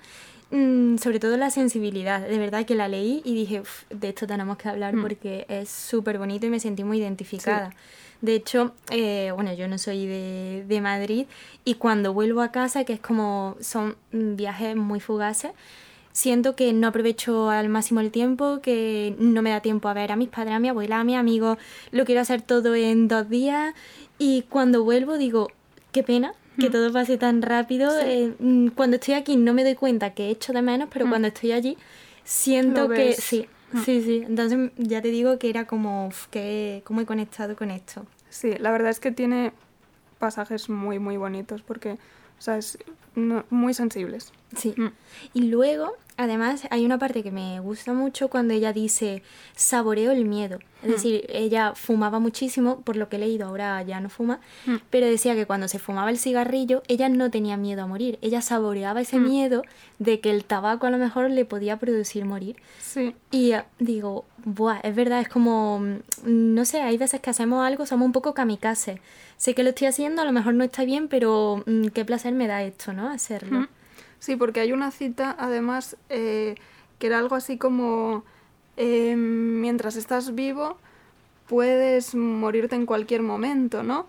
Mm, 0.51 0.97
sobre 0.97 1.19
todo 1.19 1.37
la 1.37 1.51
sensibilidad, 1.51 2.27
de 2.27 2.37
verdad 2.37 2.65
que 2.65 2.73
la 2.73 2.87
leí 2.87 3.21
y 3.23 3.35
dije, 3.35 3.61
de 3.91 4.09
esto 4.09 4.25
tenemos 4.25 4.57
que 4.57 4.67
hablar 4.67 4.95
mm. 4.95 5.01
porque 5.01 5.45
es 5.47 5.69
súper 5.69 6.17
bonito 6.17 6.47
y 6.47 6.49
me 6.49 6.59
sentí 6.59 6.83
muy 6.83 6.97
identificada. 6.99 7.71
De 8.21 8.35
hecho, 8.35 8.73
eh, 8.89 9.31
bueno, 9.33 9.53
yo 9.53 9.67
no 9.67 9.77
soy 9.77 10.05
de, 10.05 10.65
de 10.67 10.81
Madrid 10.81 11.25
y 11.63 11.75
cuando 11.75 12.13
vuelvo 12.13 12.41
a 12.41 12.51
casa, 12.51 12.83
que 12.83 12.93
es 12.93 12.99
como 12.99 13.55
son 13.61 13.95
viajes 14.11 14.75
muy 14.75 14.99
fugaces, 14.99 15.51
siento 16.11 16.55
que 16.55 16.73
no 16.73 16.87
aprovecho 16.87 17.49
al 17.49 17.69
máximo 17.69 18.01
el 18.01 18.11
tiempo, 18.11 18.59
que 18.61 19.15
no 19.19 19.41
me 19.41 19.51
da 19.51 19.61
tiempo 19.61 19.87
a 19.87 19.93
ver 19.93 20.11
a 20.11 20.15
mis 20.15 20.29
padres, 20.29 20.53
a 20.53 20.59
mi 20.59 20.69
abuela, 20.69 20.99
a 20.99 21.03
mi 21.03 21.15
amigo, 21.15 21.57
lo 21.91 22.05
quiero 22.05 22.21
hacer 22.21 22.41
todo 22.41 22.75
en 22.75 23.07
dos 23.07 23.29
días 23.29 23.73
y 24.17 24.43
cuando 24.49 24.83
vuelvo 24.83 25.17
digo, 25.17 25.49
qué 25.91 26.03
pena 26.03 26.33
que 26.59 26.69
mm. 26.69 26.71
todo 26.71 26.91
pase 26.91 27.17
tan 27.17 27.41
rápido. 27.41 27.91
Eh, 28.01 28.33
mm, 28.37 28.69
cuando 28.69 28.97
estoy 28.97 29.13
aquí 29.13 29.37
no 29.37 29.53
me 29.53 29.63
doy 29.63 29.75
cuenta 29.75 30.13
que 30.13 30.27
he 30.27 30.29
hecho 30.29 30.51
de 30.51 30.61
menos, 30.61 30.89
pero 30.91 31.05
mm. 31.05 31.09
cuando 31.09 31.27
estoy 31.29 31.53
allí 31.53 31.77
siento 32.23 32.89
que 32.89 33.13
sí. 33.13 33.47
Sí, 33.85 34.01
sí. 34.01 34.23
Entonces 34.25 34.71
ya 34.77 35.01
te 35.01 35.09
digo 35.09 35.37
que 35.39 35.49
era 35.49 35.65
como 35.65 36.09
que 36.31 36.81
cómo 36.85 37.01
he 37.01 37.05
conectado 37.05 37.55
con 37.55 37.71
esto. 37.71 38.05
Sí, 38.29 38.53
la 38.59 38.71
verdad 38.71 38.89
es 38.89 38.99
que 38.99 39.11
tiene 39.11 39.53
pasajes 40.19 40.69
muy, 40.69 40.99
muy 40.99 41.17
bonitos 41.17 41.61
porque, 41.61 41.93
o 41.93 42.41
sea, 42.41 42.57
es 42.57 42.77
muy 43.15 43.73
sensibles. 43.73 44.31
Sí. 44.55 44.73
Mm. 44.77 44.91
Y 45.33 45.41
luego, 45.43 45.93
además, 46.19 46.67
hay 46.69 46.85
una 46.85 46.99
parte 46.99 47.23
que 47.23 47.31
me 47.31 47.61
gusta 47.61 47.93
mucho 47.93 48.27
cuando 48.27 48.53
ella 48.53 48.73
dice 48.73 49.23
saboreo 49.55 50.11
el 50.11 50.25
miedo. 50.25 50.59
Es 50.83 50.89
mm. 50.89 50.91
decir, 50.91 51.25
ella 51.29 51.73
fumaba 51.75 52.19
muchísimo, 52.19 52.81
por 52.81 52.97
lo 52.97 53.07
que 53.07 53.15
he 53.15 53.19
leído, 53.19 53.47
ahora 53.47 53.81
ya 53.83 54.01
no 54.01 54.09
fuma, 54.09 54.41
mm. 54.65 54.75
pero 54.89 55.07
decía 55.07 55.33
que 55.33 55.45
cuando 55.45 55.69
se 55.69 55.79
fumaba 55.79 56.09
el 56.09 56.17
cigarrillo, 56.17 56.83
ella 56.89 57.07
no 57.07 57.31
tenía 57.31 57.55
miedo 57.55 57.83
a 57.83 57.87
morir. 57.87 58.19
Ella 58.21 58.41
saboreaba 58.41 58.99
ese 58.99 59.17
miedo 59.17 59.63
de 59.97 60.19
que 60.19 60.29
el 60.29 60.43
tabaco 60.43 60.87
a 60.87 60.89
lo 60.89 60.97
mejor 60.97 61.29
le 61.29 61.45
podía 61.45 61.77
producir 61.77 62.25
morir. 62.25 62.57
Sí. 62.79 63.15
Y 63.31 63.53
eh, 63.53 63.63
digo, 63.79 64.25
Buah, 64.43 64.81
es 64.83 64.95
verdad, 64.95 65.21
es 65.21 65.29
como, 65.29 65.81
no 66.25 66.65
sé, 66.65 66.81
hay 66.81 66.97
veces 66.97 67.21
que 67.21 67.29
hacemos 67.29 67.65
algo, 67.65 67.85
somos 67.85 68.05
un 68.05 68.11
poco 68.11 68.33
kamikaze. 68.33 68.99
Sé 69.37 69.55
que 69.55 69.63
lo 69.63 69.69
estoy 69.69 69.87
haciendo, 69.87 70.21
a 70.21 70.25
lo 70.25 70.33
mejor 70.33 70.53
no 70.53 70.65
está 70.65 70.83
bien, 70.83 71.07
pero 71.07 71.63
qué 71.93 72.03
placer 72.03 72.33
me 72.33 72.47
da 72.47 72.61
esto, 72.63 72.91
¿no? 72.91 73.09
Hacerlo. 73.09 73.67
Sí, 74.19 74.35
porque 74.35 74.59
hay 74.59 74.71
una 74.71 74.91
cita, 74.91 75.35
además, 75.39 75.97
eh, 76.09 76.55
que 76.99 77.07
era 77.07 77.19
algo 77.19 77.35
así 77.35 77.57
como, 77.57 78.23
eh, 78.77 79.15
mientras 79.15 79.95
estás 79.95 80.35
vivo, 80.35 80.77
puedes 81.47 82.15
morirte 82.15 82.75
en 82.75 82.85
cualquier 82.85 83.23
momento, 83.23 83.83
¿no? 83.83 84.07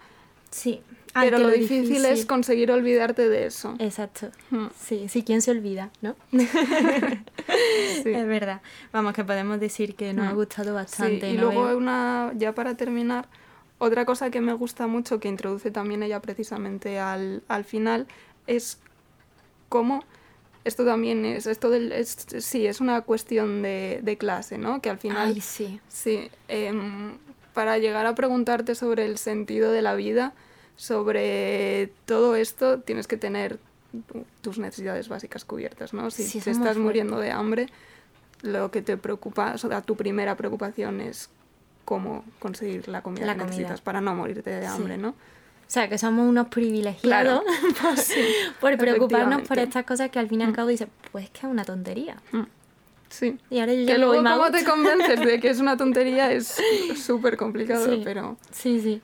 Sí. 0.51 0.83
Pero 1.13 1.39
lo, 1.39 1.49
difícil, 1.49 2.05
es 2.05 2.25
conseguir 2.25 2.71
olvidarte 2.71 3.29
de 3.29 3.47
eso. 3.47 3.75
Exacto. 3.81 4.31
Hmm. 4.51 4.67
Sí, 4.79 5.09
sí, 5.09 5.25
¿quién 5.25 5.43
se 5.43 5.51
olvida, 5.51 5.91
no? 6.03 6.15
Es 8.05 8.05
verdad. 8.05 8.61
Vamos, 8.93 9.13
que 9.13 9.25
podemos 9.25 9.59
decir 9.59 9.97
que 9.97 10.13
nos 10.13 10.29
ha 10.29 10.33
hmm. 10.33 10.37
gustado 10.37 10.75
bastante. 10.75 11.29
Sí, 11.29 11.35
y 11.35 11.39
luego 11.39 11.77
una, 11.77 12.33
ya 12.37 12.55
para 12.55 12.77
terminar, 12.77 13.27
otra 13.79 14.05
cosa 14.05 14.31
que 14.31 14.41
me 14.41 14.53
gusta 14.53 14.87
mucho, 14.87 15.19
que 15.19 15.29
introduce 15.29 15.73
también 15.73 16.03
ella 16.05 16.21
precisamente 16.21 17.01
al, 17.01 17.43
al 17.49 17.65
final, 17.65 18.07
es 18.47 18.79
cómo 19.71 20.05
esto 20.65 20.85
también 20.85 21.25
es, 21.25 21.47
esto 21.47 21.71
del, 21.71 21.95
sí, 22.05 22.67
es 22.67 22.81
una 22.81 23.01
cuestión 23.01 23.63
de, 23.63 24.01
de, 24.03 24.19
clase, 24.19 24.59
¿no? 24.59 24.83
Que 24.83 24.91
al 24.91 24.99
final... 24.99 25.29
Ay, 25.29 25.41
sí. 25.41 25.81
Sí, 25.89 26.31
em, 26.49 27.17
para 27.55 27.79
llegar 27.79 28.05
a 28.05 28.15
preguntarte 28.15 28.75
sobre 28.75 29.07
el 29.07 29.17
sentido 29.17 29.73
de 29.73 29.81
la 29.81 29.95
vida, 29.95 30.35
sobre 30.77 31.93
todo 32.05 32.37
esto, 32.37 32.81
tienes 32.81 33.07
que 33.07 33.17
tener 33.17 33.59
tus 34.43 34.59
necesidades 34.59 35.09
básicas 35.09 35.45
cubiertas, 35.45 35.95
¿no? 35.95 36.11
Si 36.11 36.41
te 36.41 36.51
estás 36.51 36.77
muriendo 36.77 37.19
de 37.19 37.31
hambre, 37.31 37.67
lo 38.43 38.71
que 38.71 38.83
te 38.83 38.97
preocupa, 38.97 39.53
o 39.55 39.59
sea, 39.59 39.81
tu 39.81 39.97
primera 39.97 40.37
preocupación 40.37 41.01
es 41.01 41.31
cómo 41.85 42.25
conseguir 42.39 42.87
la 42.89 43.03
comida 43.03 43.27
La 43.27 43.33
que 43.33 43.41
comida. 43.41 43.57
necesitas 43.57 43.81
para 43.81 44.01
no 44.01 44.15
morirte 44.15 44.51
de 44.51 44.67
hambre, 44.67 44.97
¿no? 44.97 45.15
O 45.71 45.73
sea, 45.73 45.89
que 45.89 45.99
somos 45.99 46.29
unos 46.29 46.49
privilegiados 46.49 47.43
por, 48.61 48.71
por 48.73 48.77
preocuparnos 48.77 49.43
por 49.43 49.57
estas 49.61 49.85
cosas 49.85 50.11
que 50.11 50.19
al 50.19 50.29
fin 50.29 50.41
y 50.41 50.43
al 50.45 50.53
cabo 50.53 50.67
dices, 50.67 50.89
pues 51.13 51.31
que 51.31 51.39
es 51.39 51.45
una 51.45 51.65
tontería. 51.65 52.17
Mm. 52.33 52.41
Sí. 53.09 53.39
Y 53.51 53.61
ahora 53.61 53.75
yo 53.75 53.87
Que 53.87 53.97
luego 53.99 54.15
cómo 54.21 54.51
te 54.51 54.65
convences 54.65 55.21
de 55.21 55.39
que 55.39 55.49
es 55.49 55.61
una 55.61 55.77
tontería 55.77 56.33
es 56.33 56.57
súper 56.97 57.37
complicado, 57.37 57.87
Sí. 57.87 58.01
pero 58.03 58.37
Sí, 58.51 58.81
sí. 58.81 59.01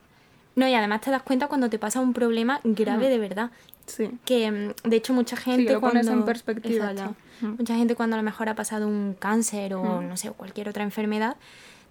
No, 0.56 0.66
y 0.66 0.74
además 0.74 1.02
te 1.02 1.12
das 1.12 1.22
cuenta 1.22 1.46
cuando 1.46 1.70
te 1.70 1.78
pasa 1.78 2.00
un 2.00 2.12
problema 2.12 2.60
grave 2.64 3.10
de 3.10 3.18
verdad. 3.18 3.50
sí. 3.86 4.10
Que 4.24 4.50
mm, 4.50 4.88
de 4.88 4.96
hecho 4.96 5.12
mucha 5.12 5.36
gente 5.36 5.66
que 5.66 5.72
lo 5.74 5.80
pones 5.80 6.06
cuando... 6.06 6.22
en 6.22 6.24
perspectiva 6.26 6.90
Exacto. 6.90 7.14
Mm. 7.42 7.46
Mucha 7.58 7.76
gente 7.76 7.94
cuando 7.94 8.16
a 8.16 8.18
lo 8.18 8.24
mejor 8.24 8.48
ha 8.48 8.56
pasado 8.56 8.88
un 8.88 9.14
cáncer 9.16 9.74
o 9.74 10.02
no 10.02 10.16
sé, 10.16 10.32
cualquier 10.32 10.68
otra 10.68 10.82
enfermedad, 10.82 11.36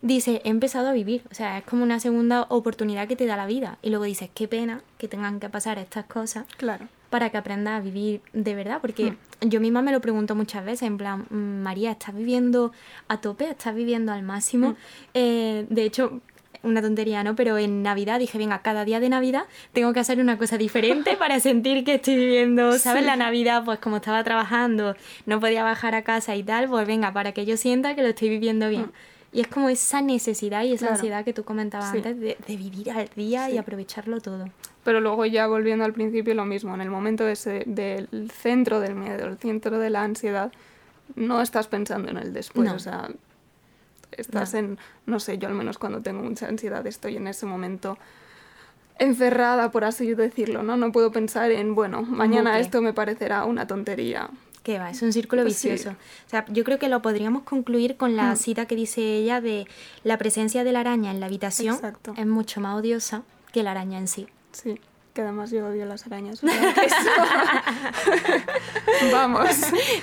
dice, 0.06 0.42
he 0.44 0.50
empezado 0.50 0.88
a 0.90 0.94
vivir. 0.94 1.24
O 1.32 1.34
sea, 1.34 1.58
es 1.58 1.64
como 1.64 1.84
una 1.84 2.00
segunda 2.00 2.44
oportunidad 2.50 3.08
que 3.08 3.16
te 3.16 3.26
da 3.26 3.36
la 3.36 3.46
vida. 3.48 3.78
Y 3.82 3.90
luego 3.90 4.06
dices, 4.06 4.30
qué 4.34 4.48
pena 4.48 4.82
que 4.98 5.08
tengan 5.08 5.40
que 5.40 5.50
pasar 5.50 5.80
estas 5.80 6.06
cosas 6.06 6.46
Claro. 6.58 6.88
para 7.10 7.30
que 7.32 7.38
aprendas 7.38 7.80
a 7.80 7.80
vivir 7.84 8.22
de 8.34 8.54
verdad. 8.56 8.80
Porque 8.82 9.12
Mm. 9.42 9.50
yo 9.50 9.60
misma 9.60 9.82
me 9.82 9.92
lo 9.92 10.02
pregunto 10.02 10.36
muchas 10.36 10.64
veces, 10.64 10.84
en 10.84 10.98
plan, 10.98 11.26
"Mm, 11.30 11.64
María, 11.64 11.92
¿estás 11.92 12.16
viviendo 12.16 12.72
a 13.08 13.18
tope? 13.20 13.50
¿Estás 13.50 13.74
viviendo 13.76 14.12
al 14.12 14.22
máximo? 14.22 14.70
Mm. 14.72 14.76
Eh, 15.16 15.66
de 15.70 15.84
hecho, 15.84 16.22
una 16.64 16.82
tontería, 16.82 17.24
¿no? 17.24 17.36
Pero 17.36 17.58
en 17.60 17.84
Navidad 17.84 18.18
dije, 18.20 18.38
venga, 18.40 18.60
cada 18.64 18.86
día 18.86 19.00
de 19.00 19.10
Navidad 19.10 19.44
tengo 19.74 19.94
que 19.94 20.00
hacer 20.00 20.20
una 20.20 20.38
cosa 20.38 20.58
diferente 20.58 21.16
para 21.20 21.40
sentir 21.40 21.84
que 21.84 21.96
estoy 21.96 22.16
viviendo, 22.16 22.78
¿sabes? 22.80 23.02
Sí. 23.04 23.06
La 23.08 23.16
Navidad, 23.16 23.64
pues 23.66 23.78
como 23.80 23.98
estaba 23.98 24.24
trabajando, 24.24 24.96
no 25.26 25.40
podía 25.40 25.64
bajar 25.64 25.94
a 25.96 26.04
casa 26.04 26.36
y 26.36 26.44
tal, 26.44 26.68
pues 26.70 26.88
venga, 26.88 27.12
para 27.14 27.34
que 27.34 27.46
yo 27.46 27.56
sienta 27.58 27.96
que 27.96 28.02
lo 28.02 28.10
estoy 28.10 28.30
viviendo 28.30 28.68
bien. 28.70 28.92
Y 29.36 29.42
es 29.42 29.48
como 29.48 29.68
esa 29.70 30.02
necesidad 30.02 30.64
y 30.64 30.74
esa. 30.74 30.86
Claro. 30.86 30.96
ansiedad 30.96 31.26
que 31.26 31.34
tú 31.34 31.44
comentabas 31.44 31.92
Sí. 31.92 31.98
antes 31.98 32.20
de, 32.20 32.38
de 32.48 32.56
vivir 32.58 32.90
al 32.92 33.10
día 33.16 33.50
y 33.50 33.58
aprovecharlo 33.58 34.22
todo. 34.22 34.46
Pero 34.84 35.02
luego 35.02 35.26
ya 35.26 35.46
volviendo 35.48 35.84
al 35.84 35.94
principio 35.94 36.34
lo 36.36 36.46
mismo, 36.46 36.74
en 36.74 36.82
el 36.82 36.90
momento 36.90 37.28
ese 37.28 37.64
del 37.66 38.08
centro 38.32 38.80
del 38.80 38.96
miedo, 38.96 39.28
el 39.28 39.38
centro 39.38 39.78
de 39.80 39.90
la 39.90 40.04
ansiedad, 40.04 40.52
no 41.16 41.42
estás 41.42 41.68
pensando 41.68 42.10
en 42.10 42.18
el 42.18 42.34
después, 42.34 42.70
No. 42.70 42.76
o 42.76 42.80
sea, 42.80 43.10
estás 44.12 44.54
No. 44.54 44.60
en, 44.60 44.78
no 45.06 45.20
sé, 45.20 45.38
yo 45.38 45.48
al 45.50 45.54
menos 45.54 45.78
cuando 45.78 46.02
tengo 46.02 46.24
mucha 46.24 46.48
ansiedad 46.48 46.86
estoy 46.88 47.18
en 47.18 47.28
ese 47.28 47.46
momento 47.46 47.98
encerrada, 49.00 49.72
por 49.72 49.84
así 49.84 50.14
decirlo, 50.14 50.64
¿no? 50.64 50.78
No 50.78 50.92
puedo 50.92 51.12
pensar 51.12 51.52
en, 51.52 51.76
bueno, 51.76 52.02
mañana 52.04 52.60
esto 52.60 52.82
me 52.82 52.94
parecerá 52.94 53.44
una 53.44 53.68
tontería. 53.68 54.30
Que 54.66 54.80
va, 54.80 54.90
es 54.90 55.02
un 55.04 55.14
círculo 55.14 55.44
sí. 55.44 55.50
vicioso. 55.50 55.92
O 55.92 56.30
sea, 56.30 56.44
yo 56.50 56.64
creo 56.64 56.80
que 56.80 56.90
lo 56.90 57.00
podríamos 57.04 57.44
concluir 57.44 57.98
con 57.98 58.16
la 58.18 58.32
Mm. 58.34 58.36
cita 58.36 58.66
que 58.66 58.76
dice 58.76 59.00
ella 59.02 59.40
de 59.40 59.68
la 60.04 60.18
presencia 60.18 60.64
de 60.64 60.72
la 60.72 60.80
araña 60.80 61.12
en 61.12 61.20
la 61.20 61.28
habitación 61.28 61.76
Exacto. 61.76 62.16
es 62.18 62.26
mucho 62.26 62.60
más 62.62 62.76
odiosa 62.76 63.22
que 63.54 63.62
la 63.62 63.70
araña 63.72 64.00
en 64.00 64.08
sí. 64.08 64.26
Sí, 64.54 64.80
que 65.14 65.22
además 65.22 65.52
yo 65.52 65.68
odio 65.68 65.86
las 65.86 66.08
arañas. 66.08 66.42
Vamos, 69.12 69.50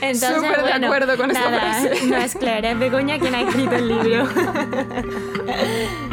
Entonces, 0.00 0.32
súper 0.34 0.62
de 0.62 0.72
acuerdo 0.72 1.16
con 1.16 1.30
esta 1.32 1.50
nada, 1.50 1.74
frase. 1.80 2.06
No 2.06 2.16
es 2.18 2.34
Claire, 2.36 2.70
es 2.70 2.78
Begoña 2.78 3.18
quien 3.18 3.34
ha 3.34 3.40
escrito 3.42 3.74
el 3.74 3.88
libro. 3.88 4.28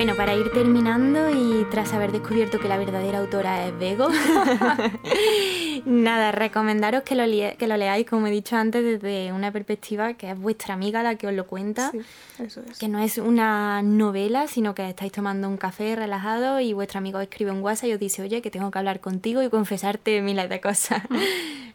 Bueno, 0.00 0.16
para 0.16 0.34
ir 0.34 0.50
terminando 0.50 1.28
y 1.28 1.66
tras 1.70 1.92
haber 1.92 2.10
descubierto 2.10 2.58
que 2.58 2.68
la 2.68 2.78
verdadera 2.78 3.18
autora 3.18 3.66
es 3.66 3.78
Bego, 3.78 4.08
nada, 5.84 6.32
recomendaros 6.32 7.02
que 7.02 7.14
lo, 7.14 7.24
que 7.58 7.66
lo 7.68 7.76
leáis, 7.76 8.06
como 8.08 8.26
he 8.26 8.30
dicho 8.30 8.56
antes, 8.56 8.82
desde 8.82 9.30
una 9.30 9.52
perspectiva 9.52 10.14
que 10.14 10.30
es 10.30 10.38
vuestra 10.38 10.72
amiga 10.72 11.02
la 11.02 11.16
que 11.16 11.26
os 11.26 11.34
lo 11.34 11.46
cuenta 11.46 11.90
Sí, 11.90 11.98
eso 12.42 12.62
es. 12.70 12.78
que 12.78 12.88
no 12.88 12.98
es 12.98 13.18
una 13.18 13.82
novela, 13.82 14.48
sino 14.48 14.74
que 14.74 14.88
estáis 14.88 15.12
tomando 15.12 15.46
un 15.50 15.58
café 15.58 15.94
relajado 15.96 16.60
y 16.60 16.72
vuestro 16.72 16.96
amigo 16.96 17.20
escribe 17.20 17.50
un 17.50 17.60
WhatsApp 17.60 17.90
y 17.90 17.92
os 17.92 18.00
dice, 18.00 18.22
oye, 18.22 18.40
que 18.40 18.50
tengo 18.50 18.70
que 18.70 18.78
hablar 18.78 19.00
contigo 19.00 19.42
y 19.42 19.50
confesarte 19.50 20.22
miles 20.22 20.48
de 20.48 20.62
cosas. 20.62 21.02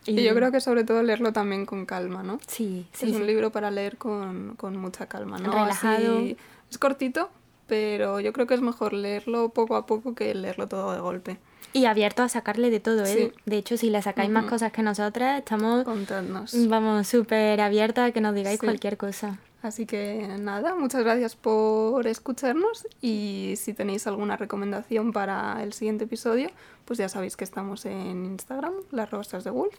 Y 0.08 0.24
yo 0.24 0.36
creo 0.36 0.52
que 0.52 0.62
sobre 0.62 0.84
todo 0.84 1.02
leerlo 1.02 1.32
también 1.34 1.66
con 1.66 1.86
calma, 1.88 2.22
¿no? 2.22 2.40
Sí, 2.48 2.86
sí, 2.94 3.06
es 3.08 3.12
sí. 3.12 3.16
un 3.16 3.26
libro 3.26 3.52
para 3.52 3.72
leer 3.72 3.98
con, 3.98 4.54
con 4.56 4.78
mucha 4.78 5.08
calma, 5.08 5.40
¿no? 5.40 5.52
Relajado. 5.52 6.18
Así- 6.20 6.38
es 6.70 6.78
cortito, 6.78 7.32
pero 7.68 8.20
yo 8.20 8.34
creo 8.34 8.48
que 8.48 8.54
es 8.54 8.62
mejor 8.62 8.94
leerlo 8.94 9.50
poco 9.50 9.76
a 9.76 9.86
poco 9.86 10.16
que 10.16 10.34
leerlo 10.36 10.68
todo 10.68 10.94
de 10.94 11.00
golpe. 11.00 11.38
Y 11.74 11.86
abierto 11.86 12.24
a 12.24 12.30
sacarle 12.30 12.70
de 12.70 12.80
todo, 12.80 13.04
¿eh? 13.04 13.08
Sí. 13.14 13.32
De 13.46 13.58
hecho, 13.58 13.76
si 13.76 13.90
le 13.90 14.02
sacáis 14.02 14.30
más 14.30 14.44
Ujú. 14.44 14.52
cosas 14.52 14.72
que 14.72 14.82
nosotras, 14.82 15.40
estamos, 15.40 15.84
Contadnos. 15.84 16.54
vamos, 16.70 17.08
súper 17.08 17.60
abiertas 17.60 18.10
a 18.10 18.12
que 18.14 18.22
nos 18.22 18.34
digáis 18.34 18.60
Sí. 18.60 18.66
cualquier 18.66 18.96
cosa. 18.98 19.40
Así 19.62 19.86
que 19.88 20.28
nada, 20.40 20.76
muchas 20.76 21.04
gracias 21.04 21.36
por 21.36 22.06
escucharnos 22.06 22.88
y 23.02 23.56
si 23.58 23.74
tenéis 23.74 24.06
alguna 24.06 24.38
recomendación 24.38 25.12
para 25.12 25.62
el 25.64 25.74
siguiente 25.74 26.04
episodio, 26.04 26.50
pues 26.86 27.00
ya 27.00 27.10
sabéis 27.10 27.36
que 27.36 27.44
estamos 27.44 27.86
en 27.86 28.26
Instagram, 28.26 28.74
las 28.92 29.10
rosas 29.10 29.44
de 29.44 29.50
Wolf. 29.50 29.74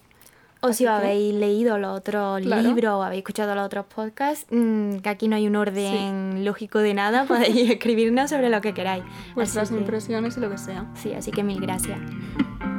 O 0.63 0.69
Así 0.69 0.79
si 0.79 0.85
que- 0.85 0.91
habéis 0.91 1.35
leído 1.35 1.79
los 1.79 1.97
otros 1.99 2.41
Claro. 2.41 2.63
libros 2.63 2.93
o 2.95 3.03
habéis 3.03 3.19
escuchado 3.21 3.55
los 3.55 3.65
otros 3.67 3.87
podcasts, 3.87 4.47
mm, 4.51 4.97
que 4.99 5.09
aquí 5.09 5.29
no 5.29 5.37
hay 5.37 5.47
un 5.47 5.57
orden 5.57 6.45
lógico 6.45 6.79
de 6.79 6.95
nada, 6.95 7.25
podéis 7.29 7.71
escribirnos 7.71 8.31
sobre 8.31 8.49
lo 8.51 8.61
que 8.61 8.75
queráis. 8.75 9.05
Vuestras 9.35 9.65
Así 9.65 9.75
que- 9.75 9.81
impresiones 9.81 10.37
y 10.37 10.41
lo 10.41 10.51
que 10.51 10.59
sea. 10.59 10.87
Sí, 10.95 11.13
así 11.15 11.31
que 11.31 11.43
mil 11.43 11.61
gracias. 11.61 11.99